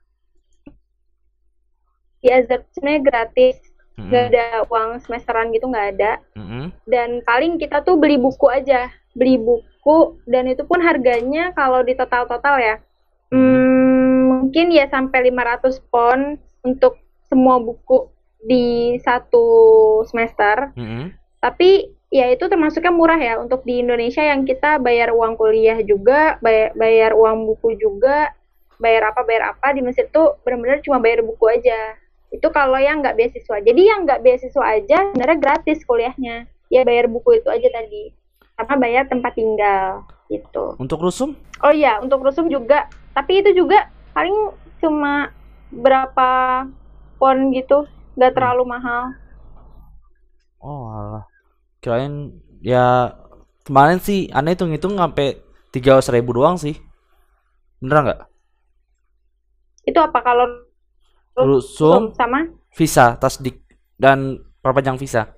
di 2.22 2.28
Azhar 2.32 2.64
sebenarnya 2.72 3.02
gratis. 3.04 3.56
Mm-mm, 3.96 4.12
gak 4.12 4.24
ada 4.28 4.46
uang 4.68 5.00
semesteran 5.04 5.48
gitu 5.56 5.72
nggak 5.72 5.88
ada. 5.96 6.12
Mm-mm, 6.36 6.68
dan 6.84 7.24
paling 7.24 7.56
kita 7.56 7.80
tuh 7.80 7.96
beli 7.96 8.20
buku 8.20 8.48
aja. 8.52 8.92
Beli 9.16 9.40
buku 9.40 10.20
dan 10.28 10.44
itu 10.48 10.60
pun 10.68 10.84
harganya 10.84 11.56
kalau 11.56 11.80
di 11.80 11.96
total-total 11.96 12.60
ya 12.60 12.76
hmm, 13.32 14.12
mungkin 14.28 14.68
ya 14.68 14.84
sampai 14.92 15.32
500 15.32 15.80
pon 15.88 16.36
untuk 16.60 17.00
semua 17.26 17.56
buku 17.56 18.12
di 18.44 18.96
satu 19.00 19.46
semester. 20.04 20.76
Mm-mm. 20.76 21.16
Tapi 21.46 21.94
ya 22.10 22.26
itu 22.34 22.42
termasuknya 22.50 22.90
murah 22.90 23.20
ya. 23.22 23.38
Untuk 23.38 23.62
di 23.62 23.78
Indonesia 23.78 24.18
yang 24.18 24.42
kita 24.42 24.82
bayar 24.82 25.14
uang 25.14 25.38
kuliah 25.38 25.78
juga 25.86 26.42
bayar, 26.42 26.74
bayar 26.74 27.10
uang 27.14 27.46
buku 27.46 27.78
juga 27.78 28.34
bayar 28.82 29.14
apa 29.14 29.22
bayar 29.22 29.54
apa 29.54 29.72
di 29.72 29.80
Mesir 29.80 30.10
tuh 30.10 30.42
benar-benar 30.42 30.82
cuma 30.82 30.98
bayar 30.98 31.22
buku 31.22 31.46
aja. 31.46 31.94
Itu 32.34 32.50
kalau 32.50 32.82
yang 32.82 32.98
nggak 32.98 33.14
beasiswa. 33.14 33.62
Jadi 33.62 33.80
yang 33.86 34.02
nggak 34.02 34.26
beasiswa 34.26 34.64
aja 34.66 35.14
sebenarnya 35.14 35.38
gratis 35.38 35.86
kuliahnya. 35.86 36.50
Ya 36.66 36.82
bayar 36.82 37.06
buku 37.06 37.38
itu 37.38 37.46
aja 37.46 37.70
tadi. 37.70 38.10
Sama 38.58 38.74
bayar 38.82 39.06
tempat 39.06 39.38
tinggal 39.38 40.02
gitu. 40.26 40.74
Untuk 40.82 40.98
rusum? 40.98 41.38
oh 41.62 41.70
iya 41.70 42.02
untuk 42.02 42.26
rusum 42.26 42.50
juga. 42.50 42.90
Tapi 43.14 43.46
itu 43.46 43.54
juga 43.54 43.86
paling 44.10 44.50
cuma 44.82 45.30
berapa 45.70 46.30
pon 47.22 47.54
gitu. 47.54 47.86
Nggak 48.18 48.34
terlalu 48.34 48.66
mahal. 48.66 49.14
Oh, 50.58 50.90
alah. 50.90 51.35
Kirain 51.86 52.34
ya 52.58 53.14
kemarin 53.62 54.02
sih 54.02 54.26
aneh 54.34 54.58
hitung-hitung 54.58 54.98
sampai 54.98 55.38
tiga 55.70 56.02
ribu 56.10 56.34
doang 56.34 56.58
sih. 56.58 56.74
Bener 57.78 58.02
nggak? 58.02 58.20
itu 59.86 59.98
apa 60.02 60.18
kalau 60.18 60.66
Rusum, 61.36 62.16
sama 62.16 62.48
visa, 62.72 63.14
tasdik, 63.20 63.60
dan 64.00 64.40
perpanjang 64.64 64.96
visa. 64.96 65.36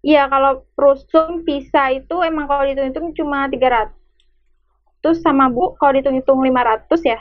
Iya, 0.00 0.24
kalau 0.32 0.64
rusum 0.72 1.44
visa 1.44 1.92
itu 1.92 2.16
emang 2.24 2.48
kalau 2.48 2.64
dihitung-hitung 2.64 3.12
cuma 3.12 3.44
300. 3.44 3.92
Terus 5.04 5.20
sama 5.20 5.52
Bu 5.52 5.76
kalau 5.76 6.00
dihitung-hitung 6.00 6.40
500 6.40 6.88
ya. 7.04 7.20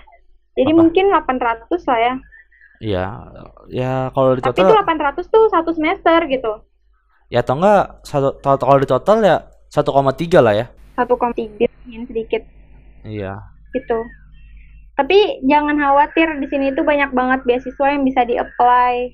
Jadi 0.56 0.72
Apa? 0.72 0.80
mungkin 0.80 1.06
800 1.12 1.84
lah 1.84 2.00
ya. 2.00 2.14
Iya, 2.80 3.06
ya 3.68 3.92
kalau 4.16 4.40
di 4.40 4.42
Tapi 4.46 4.56
itu 4.56 4.72
total 4.72 5.20
800 5.20 5.28
tuh 5.28 5.44
satu 5.52 5.76
semester 5.76 6.20
gitu. 6.32 6.64
Ya 7.28 7.44
atau 7.44 7.60
enggak 7.60 8.00
satu 8.04 8.40
kalau 8.40 8.80
di 8.80 8.88
total 8.88 9.18
ya 9.20 9.38
1,3 9.68 10.40
lah 10.40 10.54
ya. 10.56 10.66
1,3 10.96 11.68
ingin 11.86 12.04
sedikit 12.08 12.42
Iya. 13.04 13.40
gitu. 13.72 14.00
Tapi 14.98 15.46
jangan 15.46 15.78
khawatir 15.78 16.42
di 16.42 16.48
sini 16.50 16.74
tuh 16.74 16.82
banyak 16.82 17.14
banget 17.14 17.46
beasiswa 17.46 17.94
yang 17.94 18.02
bisa 18.02 18.26
di-apply. 18.26 19.14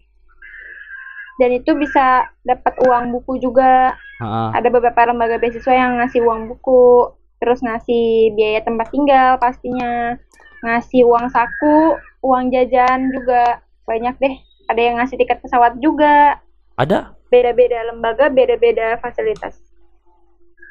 Dan 1.41 1.49
itu 1.51 1.75
bisa 1.75 2.29
dapat 2.41 2.77
uang 2.79 3.11
buku 3.11 3.41
juga. 3.41 3.97
Heeh. 4.13 4.49
ada 4.55 4.69
beberapa 4.71 5.09
lembaga 5.09 5.35
beasiswa 5.35 5.73
yang 5.73 5.99
ngasih 5.99 6.23
uang 6.23 6.47
buku, 6.47 7.11
terus 7.41 7.59
ngasih 7.59 8.31
biaya 8.37 8.63
tempat 8.63 8.87
tinggal 8.93 9.35
pastinya, 9.35 10.15
ngasih 10.63 11.03
uang 11.03 11.27
saku, 11.27 11.97
uang 12.23 12.53
jajan 12.53 13.11
juga 13.11 13.59
banyak 13.83 14.15
deh. 14.21 14.35
Ada 14.71 14.79
yang 14.79 14.95
ngasih 15.01 15.17
tiket 15.19 15.43
pesawat 15.43 15.75
juga. 15.83 16.39
Ada? 16.79 17.11
Beda-beda 17.33 17.81
lembaga, 17.89 18.29
beda-beda 18.29 19.01
fasilitas. 19.01 19.57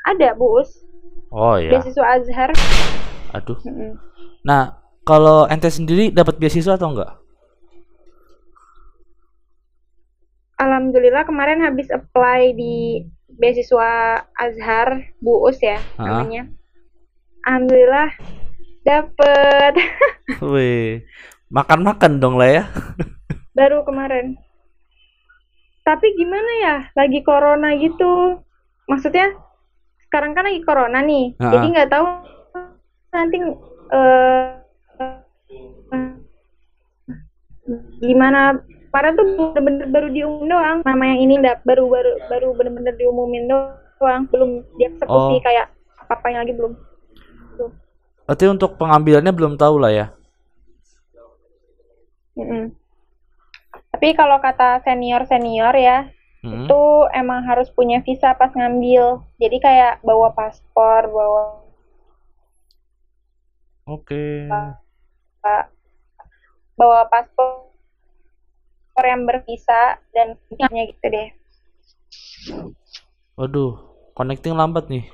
Ada, 0.06 0.38
Bus. 0.38 0.70
Oh 1.26 1.58
iya. 1.58 1.74
Beasiswa 1.74 2.06
Azhar. 2.06 2.50
Aduh. 3.34 3.58
Mm-mm. 3.66 3.98
Nah, 4.46 4.78
kalau 5.02 5.50
ente 5.50 5.66
sendiri 5.66 6.14
dapat 6.14 6.38
beasiswa 6.38 6.78
atau 6.78 6.94
enggak? 6.94 7.18
Alhamdulillah 10.54 11.26
kemarin 11.26 11.58
habis 11.58 11.90
apply 11.90 12.54
di 12.54 13.02
beasiswa 13.32 14.22
Azhar, 14.30 15.02
Buus 15.18 15.58
ya 15.58 15.82
Ah. 15.98 16.22
namanya. 16.22 16.46
Alhamdulillah 17.42 18.08
dapet 18.82 19.72
Wih, 20.52 21.02
makan-makan 21.50 22.22
dong 22.22 22.38
lah 22.38 22.62
ya. 22.62 22.64
baru 23.52 23.82
kemarin. 23.82 24.38
Tapi 25.82 26.06
gimana 26.14 26.50
ya, 26.62 26.76
lagi 26.94 27.20
corona 27.26 27.74
gitu. 27.74 28.38
Maksudnya 28.86 29.34
sekarang 30.06 30.32
kan 30.32 30.46
lagi 30.46 30.62
corona 30.62 31.02
nih, 31.02 31.34
Ha-ha. 31.38 31.50
jadi 31.50 31.66
nggak 31.72 31.90
tahu 31.90 32.06
nanti 33.10 33.36
eh, 33.90 34.46
gimana. 37.98 38.58
Kemarin 38.92 39.16
tuh 39.16 39.24
bener-bener 39.56 39.86
baru 39.88 40.08
diumumin 40.12 40.52
doang. 40.52 40.78
Nama 40.84 41.04
yang 41.16 41.20
ini 41.24 41.34
ndak 41.40 41.64
baru 41.64 41.88
baru 41.88 42.12
baru 42.28 42.48
bener-bener 42.52 42.92
diumumin 43.00 43.48
doang, 43.48 44.28
belum 44.28 44.60
dieksekusi 44.76 45.34
Oh. 45.34 45.40
kayak 45.40 45.72
apa-apanya 45.96 46.44
lagi 46.44 46.52
belum. 46.52 46.76
Tuh. 47.56 47.72
Berarti 48.28 48.44
untuk 48.52 48.76
pengambilannya 48.76 49.32
belum 49.32 49.56
tahu 49.56 49.80
lah 49.80 49.90
ya. 49.96 50.06
Mm-mm. 52.36 52.76
Tapi 53.92 54.16
kalau 54.16 54.40
kata 54.40 54.80
senior-senior 54.88 55.76
ya, 55.76 56.08
Mm-mm. 56.40 56.64
itu 56.64 56.82
emang 57.12 57.44
harus 57.44 57.68
punya 57.68 58.00
visa 58.00 58.32
pas 58.32 58.48
ngambil. 58.50 59.20
Jadi 59.36 59.56
kayak 59.60 60.00
bawa 60.00 60.32
paspor, 60.32 61.12
bawa 61.12 61.60
Oke. 63.86 64.48
bawa 66.72 67.04
paspor 67.12 67.68
yang 69.04 69.28
bervisa 69.28 70.00
dan 70.16 70.40
visanya 70.48 70.82
gitu 70.88 71.06
deh. 71.12 71.28
Waduh, 73.36 73.76
connecting 74.16 74.56
lambat 74.56 74.88
nih. 74.88 75.04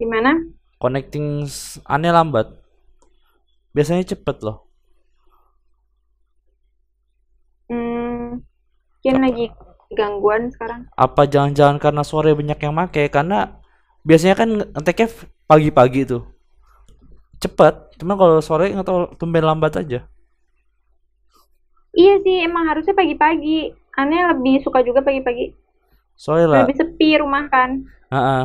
Gimana? 0.00 0.59
Connecting 0.80 1.44
aneh 1.84 2.08
lambat. 2.08 2.56
Biasanya 3.76 4.16
cepet 4.16 4.40
loh. 4.40 4.64
Hmm, 7.68 8.40
mungkin 8.40 9.16
lagi 9.20 9.44
gangguan 9.92 10.48
sekarang. 10.48 10.88
Apa 10.96 11.28
jangan-jangan 11.28 11.76
karena 11.76 12.02
sore 12.02 12.32
banyak 12.32 12.56
yang 12.56 12.72
make? 12.72 13.12
Karena 13.12 13.60
biasanya 14.02 14.34
kan 14.40 14.48
ngeteknya 14.72 15.08
pagi-pagi 15.44 16.08
tuh. 16.08 16.24
Cepet. 17.44 18.00
Cuma 18.00 18.16
kalau 18.16 18.40
sore 18.40 18.72
nggak 18.72 18.88
tahu 18.88 19.12
tumben 19.20 19.44
lambat 19.44 19.76
aja. 19.76 20.08
Iya 21.92 22.14
sih, 22.24 22.40
emang 22.40 22.64
harusnya 22.72 22.96
pagi-pagi. 22.96 23.76
Aneh 24.00 24.32
lebih 24.32 24.64
suka 24.64 24.80
juga 24.80 25.04
pagi-pagi. 25.04 25.59
Soalnya 26.20 26.48
lah. 26.52 26.62
Lebih 26.68 26.76
sepi 26.76 27.16
rumah 27.16 27.48
kan. 27.48 27.88
Heeh. 28.12 28.42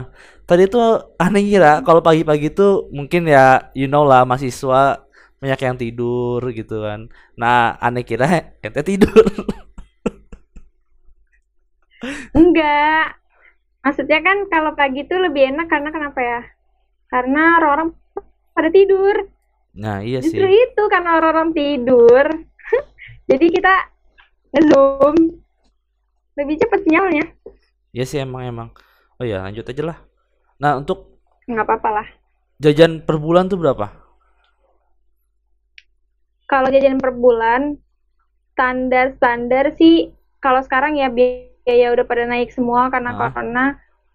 Tadi 0.48 0.64
tuh 0.72 1.12
aneh 1.20 1.44
ngira 1.44 1.84
kalau 1.84 2.00
pagi-pagi 2.00 2.56
tuh 2.56 2.88
mungkin 2.96 3.28
ya 3.28 3.74
you 3.76 3.92
know 3.92 4.08
lah 4.08 4.24
mahasiswa 4.24 5.04
banyak 5.44 5.60
yang 5.60 5.76
tidur 5.76 6.40
gitu 6.56 6.88
kan. 6.88 7.12
Nah, 7.36 7.76
aneh 7.84 8.08
kira 8.08 8.24
ente 8.64 8.80
tidur. 8.80 9.28
Enggak. 12.32 13.20
Maksudnya 13.84 14.24
kan 14.24 14.48
kalau 14.48 14.72
pagi 14.72 15.04
tuh 15.04 15.20
lebih 15.20 15.52
enak 15.52 15.68
karena 15.68 15.92
kenapa 15.92 16.20
ya? 16.24 16.42
Karena 17.12 17.60
orang-orang 17.60 17.92
pada 18.56 18.70
tidur. 18.72 19.16
Nah, 19.76 20.00
iya 20.00 20.24
sih. 20.24 20.32
Justru 20.32 20.48
itu 20.48 20.84
karena 20.88 21.20
orang-orang 21.20 21.52
tidur. 21.52 22.26
Jadi 23.30 23.46
kita 23.52 23.74
nge-zoom. 24.56 25.44
Lebih 26.40 26.56
cepat 26.64 26.80
sinyalnya. 26.88 27.26
Iya 27.96 28.04
sih 28.04 28.20
emang 28.20 28.44
emang. 28.44 28.70
Oh 29.16 29.24
ya, 29.24 29.40
lanjut 29.48 29.64
aja 29.72 29.84
lah. 29.90 29.98
Nah, 30.60 30.76
untuk 30.76 31.16
Nggak 31.48 31.64
apa-apa 31.64 31.90
lah. 32.02 32.08
jajan 32.60 33.00
per 33.08 33.16
bulan 33.16 33.48
tuh 33.48 33.56
berapa? 33.56 33.88
Kalau 36.46 36.68
jajan 36.70 37.00
per 37.00 37.16
bulan, 37.16 37.80
standar-standar 38.54 39.74
sih, 39.80 40.12
kalau 40.44 40.60
sekarang 40.62 41.00
ya 41.00 41.08
bi- 41.08 41.50
biaya 41.66 41.90
udah 41.98 42.06
pada 42.06 42.30
naik 42.30 42.54
semua 42.54 42.94
karena 42.94 43.16
Ah. 43.16 43.18
corona. 43.18 43.66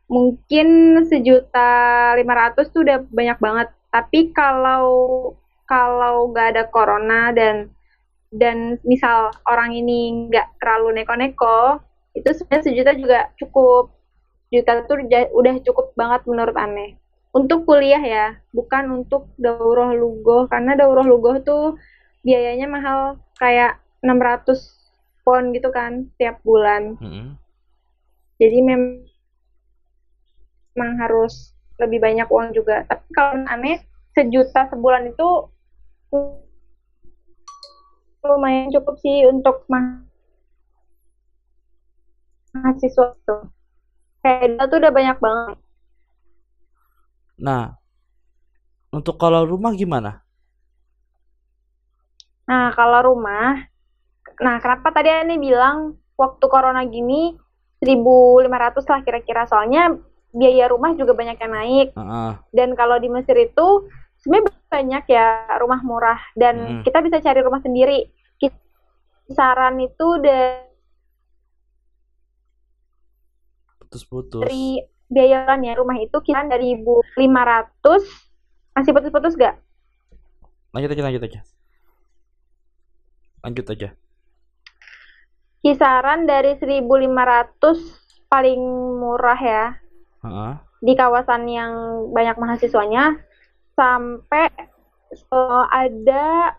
Mungkin 0.07 0.67
sejuta 1.07 1.71
lima 2.15 2.35
ratus 2.35 2.71
tuh 2.71 2.87
udah 2.87 3.03
banyak 3.11 3.39
banget. 3.43 3.69
Tapi 3.91 4.31
kalau 4.31 4.87
kalau 5.67 6.31
nggak 6.31 6.47
ada 6.55 6.65
corona 6.71 7.31
dan 7.35 7.71
dan 8.31 8.79
misal 8.87 9.35
orang 9.47 9.75
ini 9.75 10.31
nggak 10.31 10.63
terlalu 10.63 11.03
neko-neko, 11.03 11.83
itu 12.15 12.29
sebenarnya 12.35 12.65
sejuta 12.67 12.93
juga 12.99 13.19
cukup. 13.39 13.95
Juta 14.51 14.83
tuh 14.83 14.99
udah 15.31 15.55
cukup 15.63 15.95
banget 15.95 16.27
menurut 16.27 16.57
aneh. 16.59 16.99
Untuk 17.31 17.63
kuliah 17.63 18.03
ya, 18.03 18.27
bukan 18.51 18.91
untuk 18.91 19.31
daurah 19.39 19.95
lugoh 19.95 20.51
karena 20.51 20.75
daurah 20.75 21.07
lugoh 21.07 21.39
tuh 21.39 21.79
biayanya 22.27 22.67
mahal 22.67 23.23
kayak 23.39 23.79
600 24.03 24.75
pon 25.23 25.55
gitu 25.55 25.71
kan 25.71 26.11
tiap 26.19 26.43
bulan. 26.43 26.99
Mm-mm. 26.99 27.39
Jadi 28.43 28.59
mem- 28.67 29.07
memang 30.75 30.99
harus 30.99 31.55
lebih 31.79 32.03
banyak 32.03 32.27
uang 32.27 32.51
juga. 32.51 32.83
Tapi 32.91 33.07
kalau 33.15 33.47
aneh 33.47 33.79
sejuta 34.11 34.67
sebulan 34.75 35.15
itu 35.15 35.29
lumayan 38.27 38.69
cukup 38.75 38.99
sih 38.99 39.25
untuk 39.31 39.65
ma- 39.71 40.10
mahasiswa 42.55 43.15
tuh. 43.25 43.43
Kayak 44.21 44.69
tuh 44.69 44.79
udah 44.83 44.93
banyak 44.93 45.17
banget. 45.19 45.57
Nah, 47.41 47.73
untuk 48.93 49.17
kalau 49.17 49.49
rumah 49.49 49.73
gimana? 49.73 50.21
Nah, 52.45 52.75
kalau 52.75 53.15
rumah, 53.15 53.63
nah 54.43 54.57
kenapa 54.59 54.91
tadi 54.91 55.09
Ani 55.09 55.39
bilang 55.39 55.97
waktu 56.19 56.45
corona 56.51 56.83
gini 56.85 57.39
1.500 57.81 58.85
lah 58.91 59.01
kira-kira 59.07 59.47
soalnya 59.49 59.95
biaya 60.35 60.69
rumah 60.69 60.93
juga 60.95 61.17
banyak 61.17 61.39
yang 61.41 61.53
naik 61.55 61.89
Heeh. 61.97 62.33
dan 62.53 62.69
kalau 62.77 63.01
di 63.01 63.09
Mesir 63.09 63.35
itu 63.41 63.89
sebenarnya 64.21 64.53
banyak 64.69 65.05
ya 65.09 65.27
rumah 65.59 65.81
murah 65.83 66.21
dan 66.37 66.55
Hmm. 66.61 66.83
kita 66.85 67.01
bisa 67.03 67.19
cari 67.25 67.41
rumah 67.41 67.63
sendiri. 67.65 68.11
Kisaran 69.31 69.79
itu 69.79 70.19
dari 70.19 70.70
Putus-putus. 73.91 74.47
biaya 75.11 75.43
kan 75.43 75.59
ya 75.67 75.75
rumah 75.75 75.99
itu 75.99 76.15
kisaran 76.23 76.47
dari 76.47 76.79
1.500 76.79 77.27
masih 78.79 78.95
putus-putus 78.95 79.35
gak? 79.35 79.59
Lanjut 80.71 80.95
aja, 80.95 81.03
lanjut 81.03 81.23
aja. 81.27 81.43
Lanjut 83.43 83.67
aja. 83.67 83.89
Kisaran 85.67 86.31
dari 86.31 86.55
1.500 86.55 86.87
paling 88.31 88.63
murah 89.03 89.41
ya 89.43 89.75
Heeh. 90.23 90.55
di 90.79 90.95
kawasan 90.95 91.51
yang 91.51 91.75
banyak 92.15 92.39
mahasiswanya 92.39 93.19
sampai 93.75 94.47
eh, 95.11 95.65
ada 95.75 96.55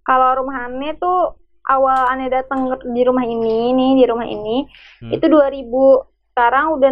Kalau 0.00 0.28
rumah 0.38 0.64
Ane 0.64 0.96
tuh 0.96 1.36
awal 1.64 2.08
Ane 2.08 2.30
datang 2.30 2.64
di 2.88 3.02
rumah 3.02 3.24
ini, 3.24 3.72
nih 3.72 3.90
di 3.98 4.04
rumah 4.06 4.24
ini, 4.24 4.64
Hmm. 5.02 5.12
itu 5.12 5.26
2000. 5.26 6.06
Sekarang 6.32 6.78
udah 6.78 6.90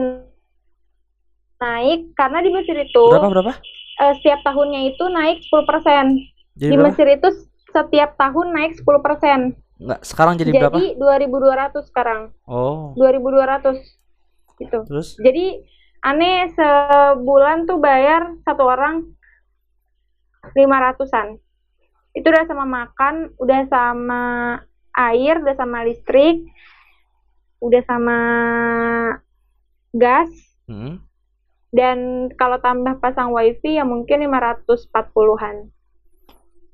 naik 1.57 2.13
karena 2.13 2.39
di 2.43 2.51
Mesir 2.53 2.77
itu 2.77 3.05
berapa 3.09 3.31
berapa? 3.31 3.53
eh, 3.97 4.13
setiap 4.21 4.45
tahunnya 4.45 4.93
itu 4.93 5.05
naik 5.07 5.41
10%. 5.41 6.21
Jadi 6.53 6.69
Di 6.69 6.77
berapa? 6.77 6.93
Mesir 6.93 7.07
itu 7.09 7.29
setiap 7.77 8.17
tahun 8.17 8.57
naik 8.57 8.81
10%. 8.81 9.53
Enggak, 9.77 10.01
sekarang 10.09 10.41
jadi, 10.41 10.57
berapa? 10.57 10.73
Jadi 10.81 10.97
2200 10.97 11.85
sekarang. 11.85 12.33
Oh, 12.49 12.97
2200 12.97 13.77
gitu. 14.57 14.79
terus? 14.89 15.21
Jadi 15.21 15.61
aneh 16.01 16.49
sebulan 16.57 17.69
tuh 17.69 17.77
bayar 17.77 18.33
satu 18.49 18.65
orang 18.65 19.05
500-an. 20.57 21.37
Itu 22.17 22.33
udah 22.33 22.49
sama 22.49 22.65
makan, 22.65 23.37
udah 23.37 23.61
sama 23.69 24.23
air, 24.97 25.45
udah 25.45 25.53
sama 25.53 25.85
listrik, 25.85 26.41
udah 27.61 27.83
sama 27.85 28.19
gas, 29.93 30.33
Hmm. 30.67 30.99
dan 31.71 32.29
kalau 32.35 32.59
tambah 32.59 32.97
pasang 32.99 33.31
wifi 33.31 33.77
ya 33.77 33.85
mungkin 33.85 34.25
540-an. 34.25 35.69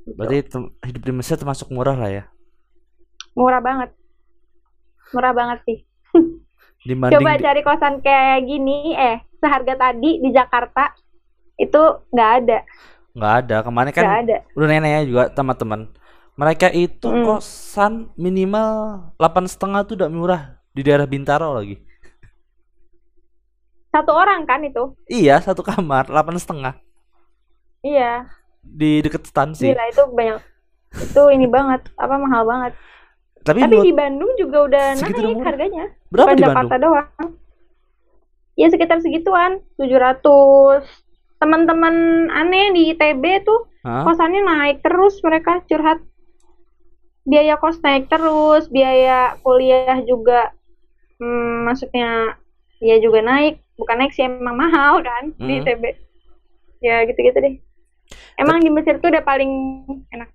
Berarti 0.05 0.39
tem- 0.45 0.73
hidup 0.83 1.03
di 1.03 1.13
Mesir 1.13 1.37
termasuk 1.37 1.71
murah 1.71 1.95
lah 1.95 2.11
ya. 2.11 2.25
Murah 3.33 3.61
banget. 3.61 3.91
Murah 5.11 5.33
banget 5.33 5.59
sih. 5.65 5.79
Dibanding 6.89 7.15
Coba 7.15 7.39
cari 7.39 7.61
kosan 7.63 8.03
kayak 8.03 8.43
gini, 8.43 8.93
eh, 8.93 9.23
seharga 9.39 9.79
tadi 9.79 10.19
di 10.19 10.31
Jakarta, 10.31 10.91
itu 11.55 11.79
nggak 12.11 12.31
ada. 12.43 12.59
nggak 13.13 13.35
ada. 13.45 13.57
Kemarin 13.63 13.93
kan 13.93 14.03
Nggak 14.03 14.21
ada. 14.25 14.37
udah 14.57 14.67
nanya 14.67 15.01
juga 15.05 15.23
sama 15.31 15.53
teman. 15.53 15.81
Mereka 16.33 16.73
itu 16.73 17.07
Mm. 17.07 17.23
kosan 17.23 17.93
minimal 18.17 18.71
delapan 19.15 19.45
setengah 19.45 19.85
tuh 19.85 19.95
udah 19.95 20.09
murah 20.09 20.43
di 20.73 20.81
daerah 20.81 21.05
Bintaro 21.05 21.53
lagi. 21.55 21.77
Satu 23.89 24.17
orang 24.17 24.49
kan 24.49 24.65
itu? 24.65 24.97
Iya, 25.05 25.37
satu 25.39 25.61
kamar 25.61 26.09
delapan 26.09 26.41
setengah 26.41 26.75
Iya. 27.85 28.25
Di 28.63 29.03
deket 29.03 29.27
stansi. 29.27 29.69
Gila 29.69 29.85
itu 29.91 30.03
banyak. 30.09 30.41
Itu 30.93 31.23
ini 31.29 31.47
banget, 31.49 31.89
apa 31.99 32.15
mahal 32.17 32.43
banget. 32.47 32.73
Tapi, 33.43 33.59
Tapi 33.59 33.77
di 33.83 33.93
Bandung 33.93 34.33
juga 34.39 34.59
udah 34.71 34.85
naik 35.03 35.17
murah. 35.19 35.47
harganya. 35.51 35.85
berapa 36.09 36.31
Bukan 36.31 36.37
di 36.39 36.43
Jakarta 36.47 36.75
Bandung? 36.79 36.83
doang. 36.95 37.29
Ya 38.55 38.67
sekitar 38.71 38.99
segituan, 39.03 39.53
700. 39.81 40.87
Teman-teman 41.43 41.95
aneh 42.31 42.71
di 42.71 42.95
ITB 42.95 43.43
tuh 43.43 43.67
Hah? 43.83 44.07
kosannya 44.07 44.47
naik 44.47 44.79
terus 44.85 45.19
mereka 45.27 45.59
curhat. 45.67 45.99
Biaya 47.27 47.59
kos 47.59 47.83
naik 47.83 48.07
terus, 48.07 48.71
biaya 48.71 49.35
kuliah 49.43 49.99
juga 50.07 50.55
hmm, 51.19 51.67
maksudnya 51.67 52.39
ya 52.79 52.99
juga 53.03 53.27
naik. 53.27 53.59
Bukan 53.75 53.97
naik 53.99 54.13
sih 54.15 54.23
emang 54.23 54.55
mahal 54.55 55.03
kan 55.03 55.35
di 55.35 55.59
Hmm. 55.59 55.67
ITB. 55.67 55.85
Ya 56.79 57.03
gitu-gitu 57.07 57.39
deh. 57.43 57.55
Emang 58.37 58.61
di 58.61 58.71
Mesir 58.73 58.99
tuh 58.99 59.09
udah 59.13 59.25
paling 59.25 59.51
enak. 60.13 60.29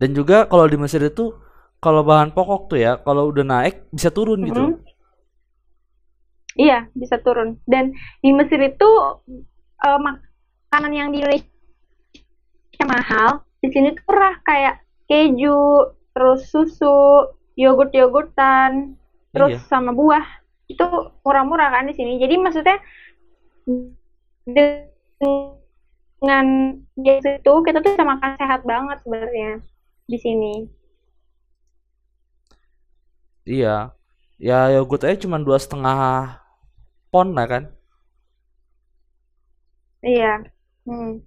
Dan 0.00 0.16
juga 0.16 0.48
kalau 0.48 0.66
di 0.66 0.76
Mesir 0.80 1.02
itu 1.04 1.36
kalau 1.80 2.04
bahan 2.04 2.32
pokok 2.36 2.72
tuh 2.72 2.78
ya, 2.80 3.00
kalau 3.00 3.32
udah 3.32 3.44
naik 3.44 3.88
bisa 3.88 4.12
turun 4.12 4.44
gitu. 4.44 4.60
Mhm. 4.60 4.74
Iya, 6.60 6.90
bisa 6.92 7.16
turun. 7.22 7.56
Dan 7.64 7.94
di 8.20 8.30
Mesir 8.36 8.60
itu 8.60 8.88
eh, 9.80 9.98
makanan 10.00 10.92
yang 10.92 11.08
di 11.08 11.24
Indonesia 11.24 11.48
mahal, 12.84 13.44
di 13.64 13.68
sini 13.72 13.96
tuh 13.96 14.04
murah 14.08 14.36
kayak 14.44 14.84
keju, 15.08 15.92
terus 16.12 16.48
susu, 16.52 17.32
yogurt-yogurtan, 17.56 18.96
terus 19.32 19.56
Iya. 19.56 19.68
sama 19.68 19.92
buah. 19.96 20.24
Itu 20.68 20.84
murah-murah 21.24 21.68
kan 21.80 21.88
di 21.88 21.94
sini. 21.96 22.20
Jadi 22.20 22.34
maksudnya 22.36 22.76
dengan 24.44 25.59
biasa 26.20 27.40
itu 27.40 27.52
kita 27.64 27.80
tuh 27.80 27.96
bisa 27.96 28.04
makan 28.04 28.36
sehat 28.36 28.60
banget 28.68 29.00
sebenarnya 29.00 29.50
di 30.04 30.18
sini. 30.20 30.54
Iya. 33.48 33.96
Ya 34.40 34.72
yogurt 34.72 35.04
aja 35.04 35.20
cuma 35.20 35.40
dua 35.40 35.56
setengah 35.60 36.36
pon 37.12 37.32
lah 37.32 37.46
kan. 37.48 37.64
Iya. 40.04 40.44
Hmm. 40.84 41.24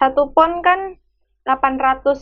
Satu 0.00 0.32
pon 0.32 0.60
kan 0.64 0.96
800 1.44 2.20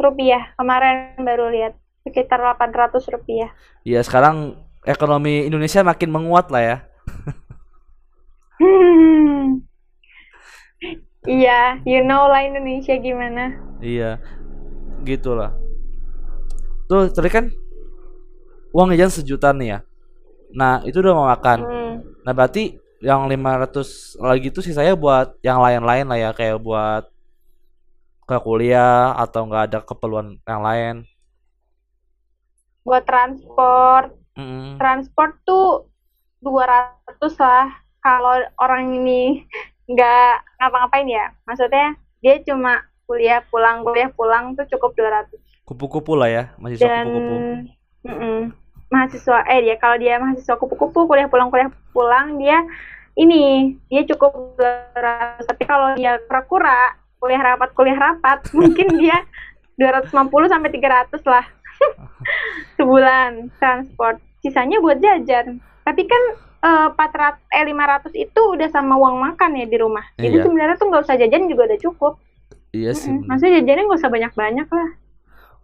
rupiah. 0.00 0.52
Kemarin 0.56 1.20
baru 1.20 1.52
lihat. 1.52 1.74
sekitar 2.06 2.38
800 2.38 3.02
rupiah. 3.10 3.50
Iya, 3.82 3.98
sekarang 4.06 4.54
ekonomi 4.86 5.42
Indonesia 5.42 5.82
makin 5.82 6.14
menguat 6.14 6.54
lah 6.54 6.62
ya. 6.62 6.76
Iya, 11.26 11.82
you 11.82 12.06
know 12.06 12.30
lah 12.30 12.46
Indonesia 12.46 12.94
gimana. 12.94 13.58
Iya. 13.82 14.22
Gitulah. 15.02 15.52
Tuh, 16.86 17.10
tadi 17.10 17.28
kan 17.28 17.50
uang 18.70 18.94
jajan 18.94 19.10
sejuta 19.10 19.50
nih 19.50 19.76
ya. 19.76 19.78
Nah, 20.54 20.86
itu 20.86 21.02
udah 21.02 21.12
mau 21.18 21.26
makan. 21.26 21.58
Hmm. 21.66 21.94
Nah, 22.22 22.32
berarti 22.32 22.78
yang 23.02 23.26
500 23.26 24.16
lagi 24.22 24.48
itu 24.54 24.62
sih 24.62 24.72
saya 24.72 24.94
buat 24.94 25.34
yang 25.42 25.58
lain-lain 25.58 26.06
lah 26.06 26.18
ya, 26.18 26.30
kayak 26.30 26.62
buat 26.62 27.10
ke 28.26 28.36
kuliah 28.42 29.14
atau 29.18 29.46
nggak 29.46 29.64
ada 29.70 29.78
keperluan 29.82 30.38
yang 30.46 30.62
lain. 30.62 30.94
Buat 32.86 33.02
transport, 33.02 34.14
Mm-mm. 34.38 34.78
transport 34.78 35.42
tuh 35.42 35.90
200 36.42 37.18
lah 37.42 37.66
kalau 37.98 38.38
orang 38.62 38.94
ini 38.94 39.42
nggak 39.86 40.34
ngapa-ngapain 40.60 41.08
ya. 41.08 41.26
Maksudnya 41.46 41.94
dia 42.22 42.34
cuma 42.42 42.82
kuliah 43.06 43.42
pulang, 43.46 43.86
kuliah 43.86 44.10
pulang 44.10 44.58
tuh 44.58 44.66
cukup 44.76 44.94
200. 44.98 45.30
Kupu-kupu 45.66 46.14
lah 46.14 46.30
ya, 46.30 46.44
mahasiswa 46.62 46.86
Dan 46.86 47.04
kupu-kupu. 47.10 47.38
mm-mm, 48.06 48.38
mahasiswa 48.90 49.38
eh 49.50 49.60
dia 49.66 49.76
kalau 49.82 49.96
dia 49.98 50.14
mahasiswa 50.22 50.54
kupu-kupu 50.54 51.10
kuliah 51.10 51.26
pulang 51.26 51.50
kuliah 51.50 51.70
pulang 51.90 52.38
dia 52.38 52.62
ini 53.18 53.74
dia 53.90 54.06
cukup 54.06 54.54
200 54.54 55.42
tapi 55.42 55.62
kalau 55.66 55.98
dia 55.98 56.20
kura-kura 56.28 56.94
kuliah 57.18 57.42
rapat 57.42 57.74
kuliah 57.74 57.98
rapat 57.98 58.46
mungkin 58.58 58.94
dia 58.94 59.26
250 59.80 60.52
sampai 60.52 60.70
300 60.70 61.18
lah 61.26 61.46
sebulan 62.78 63.50
transport 63.58 64.22
sisanya 64.40 64.78
buat 64.78 65.02
jajan 65.02 65.58
tapi 65.82 66.06
kan 66.06 66.22
eh, 66.66 66.86
400 66.90 67.38
eh 67.48 67.64
500 67.64 68.10
itu 68.16 68.40
udah 68.42 68.68
sama 68.68 68.94
uang 68.96 69.16
makan 69.16 69.50
ya 69.54 69.64
di 69.64 69.78
rumah 69.78 70.02
jadi 70.16 70.36
Iya. 70.36 70.44
sebenarnya 70.44 70.76
tuh 70.76 70.86
nggak 70.90 71.04
usah 71.06 71.16
jajan 71.16 71.46
juga 71.46 71.62
udah 71.64 71.80
cukup 71.80 72.12
Iya 72.70 72.90
sih. 72.92 73.08
Mm-mm. 73.08 73.22
bener. 73.22 73.28
maksudnya 73.30 73.52
jajannya 73.56 73.82
nggak 73.86 74.00
usah 74.00 74.12
banyak-banyak 74.12 74.68
lah 74.68 74.90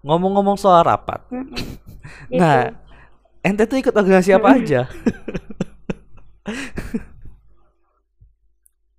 Ngomong-ngomong 0.03 0.59
soal 0.59 0.83
rapat. 0.83 1.23
Mm-mm. 1.31 1.55
Nah, 2.33 2.67
Gitu. 2.67 2.75
ente 3.47 3.62
tuh 3.65 3.79
ikut 3.79 3.95
organisasi 3.95 4.31
apa 4.33 4.51
Mm-mm. 4.51 4.59
aja? 4.59 4.81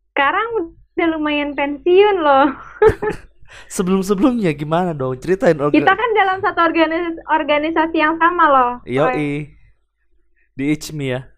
sekarang 0.07 0.47
udah 0.95 1.07
lumayan 1.11 1.51
pensiun 1.51 2.21
loh. 2.21 2.47
Sebelum-sebelumnya 3.75 4.53
gimana 4.53 4.95
dong? 4.95 5.19
Ceritain 5.19 5.57
Kita 5.59 5.91
kan 5.91 6.09
dalam 6.13 6.39
satu 6.39 6.59
organisasi, 6.63 7.19
organisasi 7.27 7.97
yang 7.97 8.15
sama 8.15 8.45
loh. 8.47 8.71
Yoi. 8.87 9.51
Di 10.53 10.63
Ichmi 10.71 11.11
ya. 11.11 11.32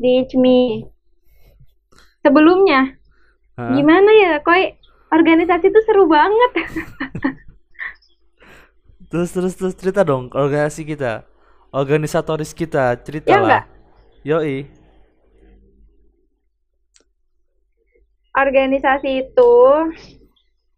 Di 0.00 0.24
ICMI. 0.24 0.88
Sebelumnya, 2.24 2.96
Hah? 3.60 3.76
gimana 3.76 4.10
ya, 4.16 4.32
Koi? 4.40 4.72
Organisasi 5.12 5.68
itu 5.68 5.80
seru 5.84 6.08
banget. 6.08 6.52
Terus 9.10 9.34
terus 9.34 9.58
terus 9.58 9.74
cerita 9.74 10.06
dong 10.06 10.30
organisasi 10.30 10.86
kita. 10.86 11.26
Organisatoris 11.74 12.54
kita, 12.54 12.94
cerita 13.02 13.26
Ya 13.26 13.34
lah. 13.34 13.42
enggak? 13.42 13.64
Yoi. 14.22 14.56
Organisasi 18.30 19.10
itu 19.26 19.54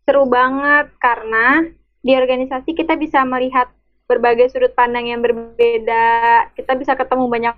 seru 0.08 0.24
banget 0.24 0.88
karena 0.96 1.68
di 2.00 2.16
organisasi 2.16 2.72
kita 2.72 2.96
bisa 2.96 3.20
melihat 3.28 3.68
berbagai 4.08 4.48
sudut 4.48 4.72
pandang 4.72 5.12
yang 5.12 5.20
berbeda. 5.20 6.48
Kita 6.56 6.72
bisa 6.72 6.96
ketemu 6.96 7.28
banyak 7.28 7.56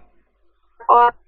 orang 0.90 1.23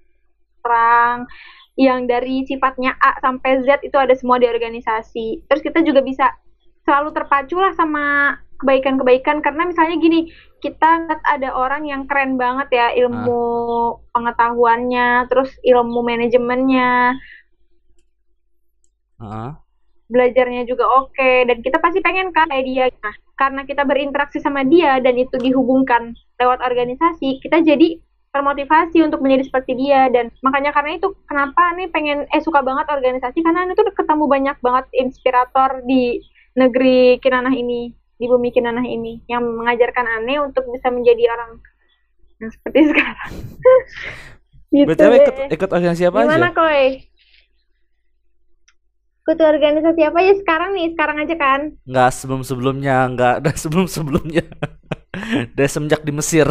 yang 1.77 2.09
dari 2.09 2.41
sifatnya 2.49 2.97
A 2.97 3.21
sampai 3.21 3.61
Z 3.61 3.85
itu 3.85 3.93
ada 3.95 4.17
semua 4.17 4.41
di 4.41 4.49
organisasi. 4.49 5.45
Terus 5.45 5.61
kita 5.61 5.85
juga 5.85 6.01
bisa 6.01 6.33
selalu 6.83 7.13
terpacu 7.13 7.61
lah 7.61 7.75
sama 7.77 8.35
kebaikan-kebaikan 8.57 9.45
karena 9.45 9.69
misalnya 9.69 10.01
gini, 10.01 10.33
kita 10.65 11.05
lihat 11.05 11.21
ada 11.29 11.53
orang 11.53 11.85
yang 11.85 12.09
keren 12.09 12.41
banget 12.41 12.73
ya 12.73 12.87
ilmu 13.05 14.01
pengetahuannya, 14.09 15.29
terus 15.29 15.53
ilmu 15.61 16.01
manajemennya, 16.01 17.13
Heeh. 19.21 19.51
belajarnya 20.07 20.63
juga 20.65 20.87
oke 20.87 21.31
dan 21.45 21.57
kita 21.59 21.77
pasti 21.83 21.99
pengen 21.99 22.31
kan 22.31 22.47
kayak 22.47 22.65
dia 22.65 22.85
nah 23.03 23.15
karena 23.37 23.61
kita 23.67 23.83
berinteraksi 23.83 24.39
sama 24.39 24.63
dia 24.63 25.03
dan 25.03 25.19
itu 25.19 25.35
dihubungkan 25.37 26.15
lewat 26.39 26.63
organisasi 26.63 27.43
kita 27.43 27.59
jadi 27.59 27.99
termotivasi 28.37 29.01
untuk 29.01 29.25
menjadi 29.25 29.49
seperti 29.49 29.73
dia 29.73 30.05
dan 30.13 30.29
makanya 30.45 30.69
karena 30.69 31.01
itu 31.01 31.09
kenapa 31.25 31.73
nih 31.73 31.89
pengen 31.89 32.29
eh 32.29 32.41
suka 32.45 32.61
banget 32.61 32.85
organisasi 32.85 33.41
karena 33.41 33.65
itu 33.65 33.81
ketemu 33.97 34.25
banyak 34.29 34.57
banget 34.61 34.85
inspirator 34.93 35.81
di 35.89 36.21
negeri 36.53 37.17
Kinanah 37.17 37.53
ini 37.57 37.97
di 38.17 38.25
bumi 38.29 38.53
Kinanah 38.53 38.85
ini 38.85 39.25
yang 39.25 39.41
mengajarkan 39.41 40.05
aneh 40.21 40.37
untuk 40.37 40.69
bisa 40.69 40.93
menjadi 40.93 41.33
orang 41.33 41.57
yang 42.37 42.49
seperti 42.53 42.79
sekarang 42.93 43.31
gitu 44.69 44.89
BTW 44.93 45.13
ikut, 45.17 45.33
deh. 45.33 45.47
ikut 45.57 45.69
organisasi 45.71 46.03
apa 46.11 46.17
Gimana 46.27 46.51
aja? 46.51 46.55
Koy? 46.55 46.81
Ikut 49.27 49.39
organisasi 49.43 50.01
apa 50.07 50.19
ya 50.23 50.33
sekarang 50.39 50.69
nih? 50.75 50.87
Sekarang 50.95 51.17
aja 51.19 51.35
kan? 51.35 51.61
Enggak 51.83 52.11
sebelum-sebelumnya, 52.15 52.95
enggak 53.11 53.33
ada 53.43 53.51
sebelum-sebelumnya. 53.55 54.43
Dari 55.55 55.69
semenjak 55.71 56.03
di 56.03 56.15
Mesir. 56.15 56.47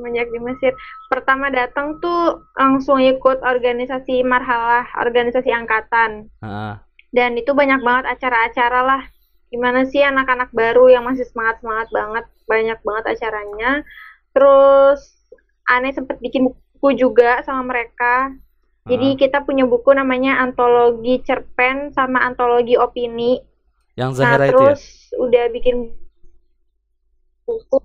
Semenjak 0.00 0.32
di 0.32 0.40
Mesir. 0.40 0.72
Pertama 1.12 1.52
datang 1.52 2.00
tuh 2.00 2.40
langsung 2.56 2.96
ikut 3.04 3.44
organisasi 3.44 4.24
marhalah, 4.24 4.88
organisasi 4.96 5.52
angkatan. 5.52 6.32
Heeh. 6.40 6.74
Dan 7.12 7.36
itu 7.36 7.52
banyak 7.52 7.84
banget 7.84 8.16
acara-acara 8.16 8.80
lah. 8.80 9.02
Gimana 9.52 9.84
sih 9.84 10.00
anak-anak 10.00 10.56
baru 10.56 10.88
yang 10.88 11.04
masih 11.04 11.28
semangat-semangat 11.28 11.92
banget. 11.92 12.24
Banyak 12.48 12.78
banget 12.80 13.04
acaranya. 13.12 13.84
Terus 14.32 15.04
aneh 15.68 15.92
sempet 15.92 16.16
bikin 16.24 16.48
buku 16.48 16.96
juga 16.96 17.44
sama 17.44 17.76
mereka. 17.76 18.32
Jadi 18.88 19.12
Heeh. 19.12 19.20
kita 19.20 19.44
punya 19.44 19.68
buku 19.68 19.92
namanya 19.92 20.40
Antologi 20.40 21.20
Cerpen 21.20 21.92
sama 21.92 22.24
Antologi 22.24 22.80
Opini. 22.80 23.36
Yang 24.00 24.10
Nah, 24.16 24.16
Zahira 24.16 24.44
itu 24.48 24.48
ya. 24.48 24.56
terus 24.72 24.82
udah 25.20 25.44
bikin 25.52 25.76
buku, 27.44 27.78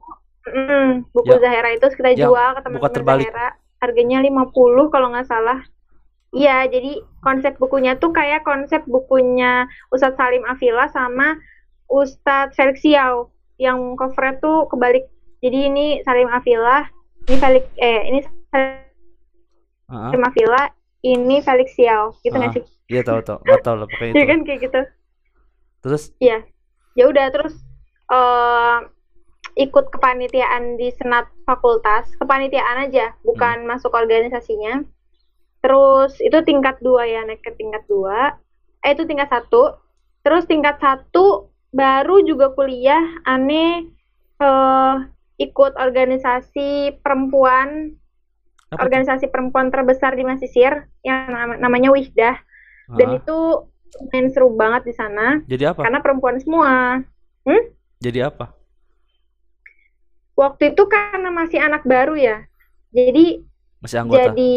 mm, 0.48 1.10
buku 1.10 1.32
Ya, 1.32 1.40
Zahira 1.40 1.70
itu 1.72 1.86
kita 1.90 2.10
yang 2.12 2.30
jual 2.30 2.50
ke 2.54 2.62
teman-teman. 2.62 3.18
Zahira. 3.22 3.48
Harganya 3.76 4.20
50 4.22 4.54
kalau 4.90 5.08
nggak 5.10 5.26
salah. 5.26 5.60
Iya, 6.30 6.68
jadi 6.68 7.00
konsep 7.22 7.56
bukunya 7.56 7.96
tuh 7.96 8.12
kayak 8.12 8.44
konsep 8.44 8.84
bukunya 8.86 9.66
Ustadz 9.88 10.16
Salim 10.16 10.44
Afila 10.44 10.90
sama 10.90 11.40
Ustadz 11.88 12.54
Felix 12.54 12.82
Siau. 12.82 13.32
Yang 13.56 13.78
covernya 13.96 14.34
tuh 14.40 14.68
kebalik. 14.68 15.08
Jadi 15.40 15.60
ini 15.70 15.86
Salim 16.04 16.28
Afila, 16.28 16.84
ini 17.24 17.38
Felix 17.38 17.64
eh 17.78 18.02
ini. 18.10 18.20
Salim 19.86 20.24
Afila, 20.24 20.62
ini 21.02 21.38
Felix 21.40 21.68
Siau. 21.74 22.16
Gitu 22.20 22.34
nggak 22.34 22.52
Heeh. 22.52 22.66
sih? 22.66 22.74
Iya 22.86 23.02
tahu 23.02 23.20
tahu, 23.22 23.38
enggak 23.42 23.62
tahu 23.62 23.76
lah 23.80 23.88
pokoknya 23.88 24.12
Iya 24.12 24.22
itu. 24.26 24.30
kan 24.30 24.40
kayak 24.44 24.60
gitu. 24.62 24.82
Terus 25.82 26.04
Iya. 26.20 26.38
Ya 26.96 27.06
udah 27.06 27.26
terus 27.30 27.54
eh 28.08 28.78
ikut 29.56 29.88
kepanitiaan 29.88 30.76
di 30.76 30.92
senat 30.92 31.32
fakultas, 31.48 32.12
kepanitiaan 32.20 32.92
aja, 32.92 33.16
bukan 33.24 33.64
masuk 33.64 33.96
organisasinya. 33.96 34.84
Terus 35.64 36.20
itu 36.20 36.36
tingkat 36.44 36.78
dua 36.84 37.08
ya, 37.08 37.24
naik 37.24 37.42
ke 37.42 37.56
tingkat 37.56 37.88
dua. 37.88 38.36
Eh 38.84 38.94
itu 38.94 39.08
tingkat 39.08 39.32
satu. 39.32 39.80
Terus 40.22 40.44
tingkat 40.46 40.78
satu 40.84 41.50
baru 41.72 42.22
juga 42.28 42.52
kuliah, 42.52 43.02
aneh 43.24 43.88
eh 44.36 44.96
ikut 45.40 45.76
organisasi 45.80 47.00
perempuan, 47.00 47.96
apa 48.72 48.84
organisasi 48.84 49.32
perempuan 49.32 49.72
terbesar 49.72 50.16
di 50.16 50.24
Masisir 50.28 50.88
yang 51.04 51.32
nama- 51.32 51.60
namanya 51.60 51.92
Wihdah. 51.96 52.36
Dan 52.96 53.18
itu 53.24 53.40
main 54.12 54.28
seru 54.30 54.52
banget 54.52 54.92
di 54.92 54.94
sana 54.94 55.40
Jadi 55.48 55.64
apa? 55.64 55.88
karena 55.88 56.00
perempuan 56.04 56.36
semua. 56.44 57.00
Jadi 58.04 58.20
apa? 58.20 58.52
Waktu 60.36 60.76
itu 60.76 60.84
karena 60.86 61.32
masih 61.32 61.64
anak 61.64 61.88
baru 61.88 62.20
ya, 62.20 62.44
jadi 62.92 63.40
Masih 63.80 64.04
anggota. 64.04 64.20
jadi 64.36 64.54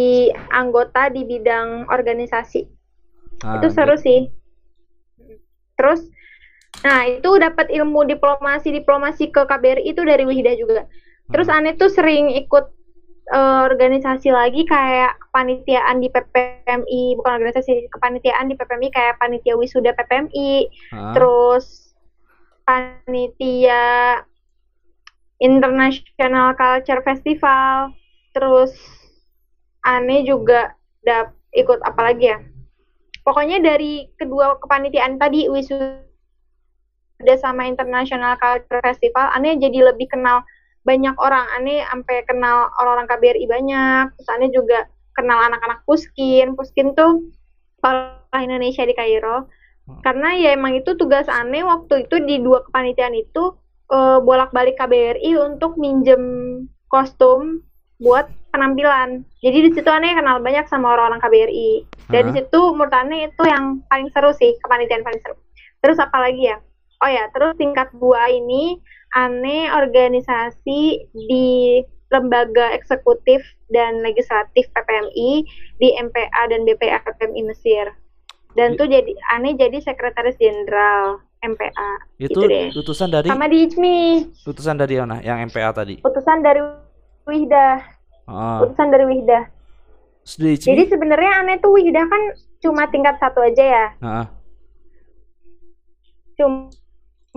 anggota 0.50 1.02
di 1.08 1.22
bidang 1.22 1.86
organisasi. 1.86 2.66
Ah, 3.46 3.62
itu 3.62 3.70
seru 3.70 3.94
gitu. 3.94 4.02
sih. 4.02 4.20
Terus, 5.78 6.02
nah 6.82 7.06
itu 7.06 7.30
dapat 7.38 7.70
ilmu 7.70 8.02
diplomasi 8.04 8.74
diplomasi 8.74 9.30
ke 9.30 9.46
KBRI 9.46 9.94
itu 9.94 10.02
dari 10.02 10.26
Wihda 10.26 10.58
juga. 10.58 10.90
Terus 11.30 11.46
Hmm. 11.46 11.62
Ane 11.62 11.78
tuh 11.78 11.86
sering 11.88 12.34
ikut 12.34 12.74
eh, 13.28 13.60
organisasi 13.68 14.32
lagi 14.32 14.64
kayak 14.64 15.20
kepanitiaan 15.28 16.00
di 16.00 16.08
PPMI, 16.08 17.02
bukan 17.20 17.32
organisasi, 17.38 17.86
kepanitiaan 17.92 18.48
di 18.48 18.56
PPMI 18.56 18.88
kayak 18.88 19.20
panitia 19.20 19.52
wisuda 19.54 19.92
PPMI, 19.92 20.66
Hah? 20.90 21.12
terus 21.12 21.92
panitia 22.64 23.84
International 25.38 26.54
Culture 26.58 27.02
Festival, 27.06 27.94
terus 28.34 28.74
aneh 29.86 30.26
juga 30.26 30.74
dap 31.06 31.34
ikut 31.54 31.78
apa 31.86 32.00
lagi 32.12 32.34
ya? 32.34 32.38
Pokoknya 33.22 33.62
dari 33.62 34.08
kedua 34.18 34.58
kepanitiaan 34.58 35.20
tadi 35.20 35.46
wisuda 35.52 36.02
sama 37.38 37.70
International 37.70 38.34
Culture 38.40 38.82
Festival, 38.82 39.30
aneh 39.36 39.54
jadi 39.60 39.94
lebih 39.94 40.10
kenal 40.10 40.42
banyak 40.88 41.12
orang. 41.20 41.44
Aneh 41.60 41.84
sampai 41.84 42.24
kenal 42.24 42.72
orang-orang 42.80 43.06
KBRI 43.12 43.44
banyak. 43.44 44.04
Terus 44.16 44.28
aneh 44.32 44.50
juga 44.50 44.88
kenal 45.12 45.38
anak-anak 45.52 45.84
Puskin. 45.84 46.56
Puskin 46.56 46.96
tuh 46.96 47.28
sekolah 47.78 48.40
Indonesia 48.40 48.88
di 48.88 48.96
Kairo. 48.96 49.52
Karena 50.04 50.36
ya 50.36 50.52
emang 50.52 50.76
itu 50.76 50.96
tugas 50.96 51.28
aneh 51.28 51.64
waktu 51.64 52.08
itu 52.08 52.20
di 52.24 52.40
dua 52.40 52.64
kepanitiaan 52.64 53.16
itu 53.16 53.56
eh, 53.92 54.18
bolak-balik 54.22 54.76
KBRI 54.76 55.36
untuk 55.40 55.76
minjem 55.80 56.22
kostum 56.88 57.62
buat 57.98 58.30
penampilan. 58.54 59.26
Jadi 59.42 59.58
di 59.68 59.70
situ 59.74 59.88
aneh 59.90 60.14
kenal 60.14 60.38
banyak 60.40 60.66
sama 60.70 60.94
orang-orang 60.94 61.20
KBRI. 61.20 61.70
Dan 62.08 62.32
di 62.32 62.40
situ 62.40 62.60
menurut 62.72 62.94
aneh 62.94 63.28
itu 63.28 63.42
yang 63.44 63.84
paling 63.90 64.08
seru 64.14 64.32
sih, 64.32 64.56
kepanitiaan 64.64 65.04
paling 65.04 65.20
seru. 65.20 65.36
Terus 65.84 65.98
apa 66.00 66.16
lagi 66.18 66.48
ya? 66.48 66.56
Oh 66.98 67.10
ya, 67.10 67.30
terus 67.30 67.54
tingkat 67.60 67.92
dua 67.94 68.26
ini 68.32 68.80
aneh 69.14 69.70
organisasi 69.70 71.10
di 71.14 71.78
lembaga 72.08 72.72
eksekutif 72.72 73.44
dan 73.68 74.00
legislatif 74.00 74.66
PPMI 74.72 75.44
di 75.78 75.88
MPA 75.94 76.42
dan 76.48 76.64
BPA 76.64 77.04
PPMI 77.04 77.42
Mesir. 77.44 77.92
Dan 78.56 78.74
tuh 78.74 78.88
jadi 78.88 79.12
aneh 79.36 79.54
jadi 79.54 79.78
sekretaris 79.78 80.40
jenderal 80.40 81.20
MPA. 81.40 81.90
Itu 82.18 82.40
Gitu 82.42 82.78
utusan 82.78 83.08
dari 83.08 83.28
Sama 83.28 83.46
di 83.46 83.64
ICMI, 83.64 84.00
utusan 84.44 84.74
dari 84.74 84.94
mana? 84.96 85.18
Yang 85.20 85.38
MPA 85.48 85.70
tadi. 85.72 85.94
utusan 86.00 86.38
dari 86.40 86.60
Wihda, 87.24 87.68
Oh. 88.24 88.64
utusan 88.64 88.88
dari 88.88 89.04
Wihda. 89.04 89.40
Sudah 90.22 90.52
Jadi 90.54 90.82
sebenarnya 90.86 91.40
aneh 91.40 91.56
tuh 91.56 91.72
Wihda 91.72 92.04
kan 92.04 92.22
cuma 92.58 92.84
tingkat 92.86 93.16
satu 93.16 93.40
aja 93.40 93.64
ya. 93.64 93.86
Heeh. 93.98 94.26
Cuma 96.36 96.68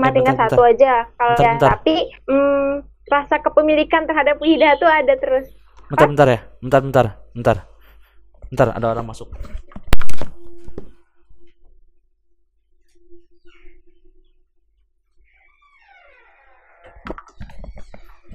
Eh, 0.01 0.13
tingkat 0.13 0.35
bentar, 0.35 0.49
satu 0.49 0.61
aja 0.63 0.91
kalau 1.13 1.35
ya. 1.35 1.51
bentar. 1.55 1.69
Tapi 1.75 1.95
mm, 2.25 2.71
rasa 3.07 3.35
kepemilikan 3.39 4.03
terhadap 4.03 4.39
Wihda 4.39 4.75
tuh 4.77 4.87
ada 4.87 5.13
terus. 5.15 5.51
Bentar, 5.87 6.07
bentar 6.07 6.27
ya. 6.27 6.39
Bentar, 6.59 6.79
bentar, 6.81 7.05
bentar. 7.31 7.57
Bentar, 8.47 8.67
ada 8.71 8.87
orang 8.89 9.05
masuk. 9.05 9.27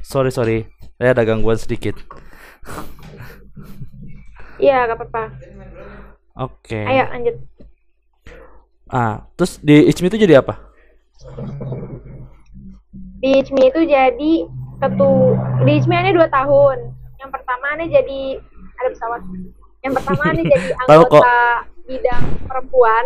Sorry, 0.06 0.30
sorry. 0.30 0.70
Saya 1.02 1.18
ada 1.18 1.26
gangguan 1.26 1.58
sedikit. 1.58 1.98
Iya, 4.62 4.86
gak 4.86 5.02
apa-apa. 5.02 5.34
Oke. 6.46 6.78
Ayo 6.78 7.10
lanjut. 7.10 7.36
Ah, 8.86 9.26
terus 9.34 9.58
di 9.58 9.90
ICMI 9.90 10.08
itu 10.14 10.22
jadi 10.22 10.38
apa? 10.46 10.62
Di 13.18 13.42
ICMI 13.42 13.66
itu 13.66 13.80
jadi 13.82 14.32
ketu 14.78 15.12
di 15.66 15.70
ICMI 15.74 15.96
aneh 15.98 16.14
dua 16.14 16.30
tahun. 16.30 16.94
Yang 17.18 17.30
pertama 17.34 17.64
aneh 17.74 17.90
jadi 17.90 18.20
ada 18.78 18.88
pesawat. 18.94 19.20
Yang 19.82 19.92
pertama 19.98 20.22
aneh 20.30 20.44
jadi 20.54 20.66
anggota 20.86 21.38
bidang 21.86 22.24
perempuan 22.46 23.04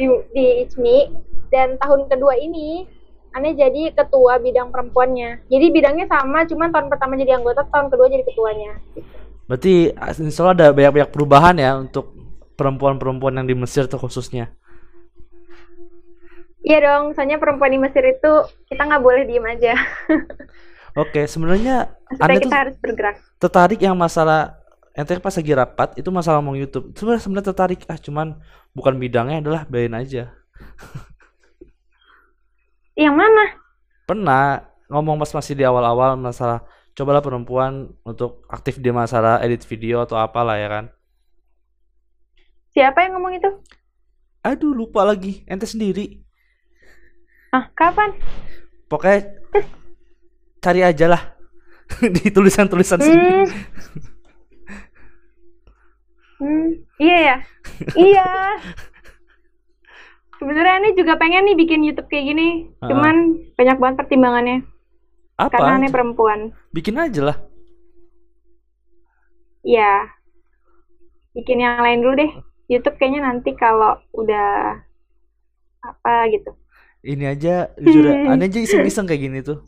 di, 0.00 0.04
di 0.32 0.44
ICMI 0.64 0.98
dan 1.52 1.76
tahun 1.84 2.08
kedua 2.08 2.40
ini 2.40 2.88
aneh 3.34 3.58
jadi 3.58 3.90
ketua 3.90 4.38
bidang 4.38 4.70
perempuannya. 4.70 5.42
Jadi 5.50 5.66
bidangnya 5.74 6.06
sama, 6.06 6.46
cuman 6.46 6.70
tahun 6.70 6.86
pertama 6.86 7.18
jadi 7.18 7.36
anggota, 7.42 7.66
tahun 7.66 7.90
kedua 7.90 8.06
jadi 8.06 8.22
ketuanya. 8.22 8.78
Berarti 9.50 9.92
ah, 9.98 10.14
insya 10.14 10.40
Allah 10.46 10.54
ada 10.54 10.66
banyak-banyak 10.70 11.10
perubahan 11.10 11.54
ya 11.58 11.76
untuk 11.76 12.14
perempuan-perempuan 12.54 13.42
yang 13.42 13.46
di 13.50 13.56
Mesir 13.58 13.90
tuh 13.90 13.98
khususnya. 13.98 14.54
Iya 16.64 16.80
dong, 16.80 17.12
soalnya 17.12 17.36
perempuan 17.36 17.74
di 17.74 17.80
Mesir 17.82 18.00
itu 18.08 18.32
kita 18.72 18.88
nggak 18.88 19.02
boleh 19.04 19.28
diem 19.28 19.44
aja. 19.44 19.76
Oke, 21.02 21.26
sebenarnya 21.26 21.92
Anda 22.22 22.38
kita 22.38 22.46
tuh 22.48 22.54
harus 22.54 22.76
bergerak. 22.78 23.16
tertarik 23.42 23.82
yang 23.82 23.98
masalah 23.98 24.62
ente 24.94 25.18
pas 25.18 25.34
lagi 25.34 25.52
rapat 25.52 25.98
itu 25.98 26.08
masalah 26.08 26.38
mau 26.38 26.54
YouTube. 26.54 26.94
Sebenarnya 26.94 27.20
sebenarnya 27.26 27.46
tertarik 27.50 27.80
ah 27.90 27.98
cuman 27.98 28.38
bukan 28.72 28.94
bidangnya 28.96 29.42
adalah 29.42 29.62
bayarin 29.66 29.98
aja. 29.98 30.30
Yang 32.94 33.14
mana? 33.18 33.44
Pernah 34.06 34.42
ngomong 34.86 35.18
pas 35.18 35.34
masih 35.34 35.58
di 35.58 35.66
awal-awal 35.66 36.14
masalah 36.14 36.62
cobalah 36.94 37.18
perempuan 37.18 37.90
untuk 38.06 38.46
aktif 38.46 38.78
di 38.78 38.94
masalah 38.94 39.42
edit 39.42 39.66
video 39.66 40.06
atau 40.06 40.14
apalah 40.14 40.54
ya 40.54 40.70
kan. 40.70 40.84
Siapa 42.70 43.02
yang 43.02 43.18
ngomong 43.18 43.34
itu? 43.38 43.50
Aduh 44.46 44.74
lupa 44.74 45.02
lagi 45.02 45.42
ente 45.50 45.66
sendiri. 45.66 46.22
Ah, 47.50 47.70
kapan? 47.74 48.14
Pokoknya 48.86 49.30
cari 50.62 50.80
aja 50.86 51.06
lah 51.10 51.22
di 52.14 52.30
tulisan-tulisan. 52.30 53.02
Hmm. 53.02 53.46
Hmm, 56.34 56.70
iya 56.98 57.16
ya. 57.18 57.36
iya. 57.98 58.26
Sebenarnya 60.38 60.76
ini 60.82 60.90
juga 60.98 61.14
pengen 61.14 61.46
nih 61.46 61.56
bikin 61.56 61.86
YouTube 61.86 62.10
kayak 62.10 62.26
gini. 62.34 62.48
Ah. 62.82 62.90
Cuman 62.90 63.16
banyak 63.54 63.76
banget 63.78 63.96
pertimbangannya. 64.02 64.58
Apa? 65.38 65.50
Karena 65.50 65.72
aneh 65.78 65.90
perempuan. 65.90 66.54
Bikin 66.70 66.98
aja 66.98 67.20
lah. 67.32 67.36
Iya. 69.66 70.10
Bikin 71.34 71.58
yang 71.62 71.82
lain 71.82 72.02
dulu 72.02 72.14
deh. 72.18 72.32
YouTube 72.70 72.96
kayaknya 72.96 73.28
nanti 73.28 73.52
kalau 73.58 73.98
udah 74.14 74.80
apa 75.84 76.14
gitu. 76.32 76.54
Ini 77.04 77.36
aja 77.36 77.68
jujur 77.76 78.08
aneh 78.08 78.48
aja 78.48 78.58
iseng-iseng 78.62 79.04
kayak 79.04 79.22
gini 79.22 79.38
tuh. 79.44 79.66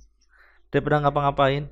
Daripada 0.72 1.04
ngapa-ngapain. 1.04 1.68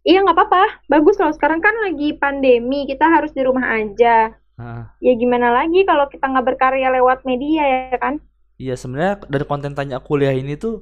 Iya 0.00 0.24
nggak 0.24 0.36
apa-apa. 0.36 0.64
Bagus 0.88 1.20
loh. 1.20 1.32
Sekarang 1.34 1.60
kan 1.60 1.76
lagi 1.84 2.16
pandemi. 2.16 2.88
Kita 2.88 3.10
harus 3.10 3.36
di 3.36 3.42
rumah 3.44 3.76
aja. 3.76 4.32
Nah, 4.60 5.00
Ya 5.06 5.12
gimana 5.22 5.48
lagi 5.58 5.78
kalau 5.88 6.06
kita 6.12 6.24
nggak 6.30 6.46
berkarya 6.48 6.88
lewat 6.96 7.18
media 7.28 7.62
ya 7.72 7.96
kan? 8.04 8.14
iya 8.62 8.72
sebenarnya 8.80 9.12
dari 9.32 9.44
konten 9.50 9.72
tanya 9.78 9.96
kuliah 10.06 10.34
ini 10.40 10.52
tuh 10.64 10.72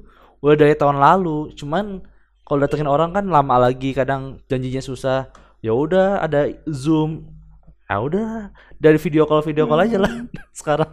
udah 0.43 0.55
dari 0.61 0.73
tahun 0.79 0.97
lalu. 1.05 1.29
Cuman 1.59 1.85
kalau 2.45 2.59
datengin 2.63 2.89
orang 2.89 3.09
kan 3.15 3.25
lama 3.35 3.55
lagi, 3.65 3.87
kadang 3.99 4.21
janjinya 4.49 4.81
susah. 4.89 5.17
Ya 5.65 5.71
udah 5.83 6.23
ada 6.25 6.39
Zoom. 6.81 7.11
Ya 7.89 7.95
udah 8.07 8.25
dari 8.83 8.97
video 9.05 9.23
call 9.29 9.41
video 9.47 9.65
call 9.69 9.83
aja 9.85 9.97
lah 10.03 10.11
sekarang. 10.59 10.89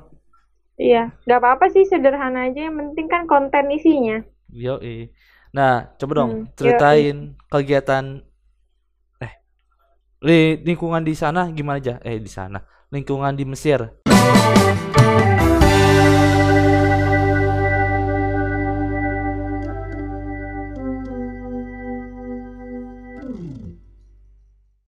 Iya. 0.85 0.99
Nggak 1.25 1.39
apa-apa 1.41 1.67
sih. 1.75 1.85
Sederhana 1.91 2.39
aja. 2.49 2.61
Yang 2.67 2.77
penting 2.81 3.07
kan 3.13 3.23
konten 3.33 3.65
isinya. 3.77 4.17
Yo, 4.51 4.79
Nah, 5.57 5.73
coba 5.99 6.13
dong 6.21 6.33
Hmm, 6.33 6.47
ceritain 6.59 7.17
kegiatan 7.51 8.05
eh 9.25 9.33
li- 10.27 10.59
lingkungan 10.67 11.03
di 11.09 11.15
sana 11.23 11.41
gimana 11.57 11.79
aja? 11.83 11.95
Eh 12.09 12.19
di 12.27 12.31
sana, 12.39 12.59
lingkungan 12.91 13.35
di 13.35 13.45
Mesir. 13.45 13.81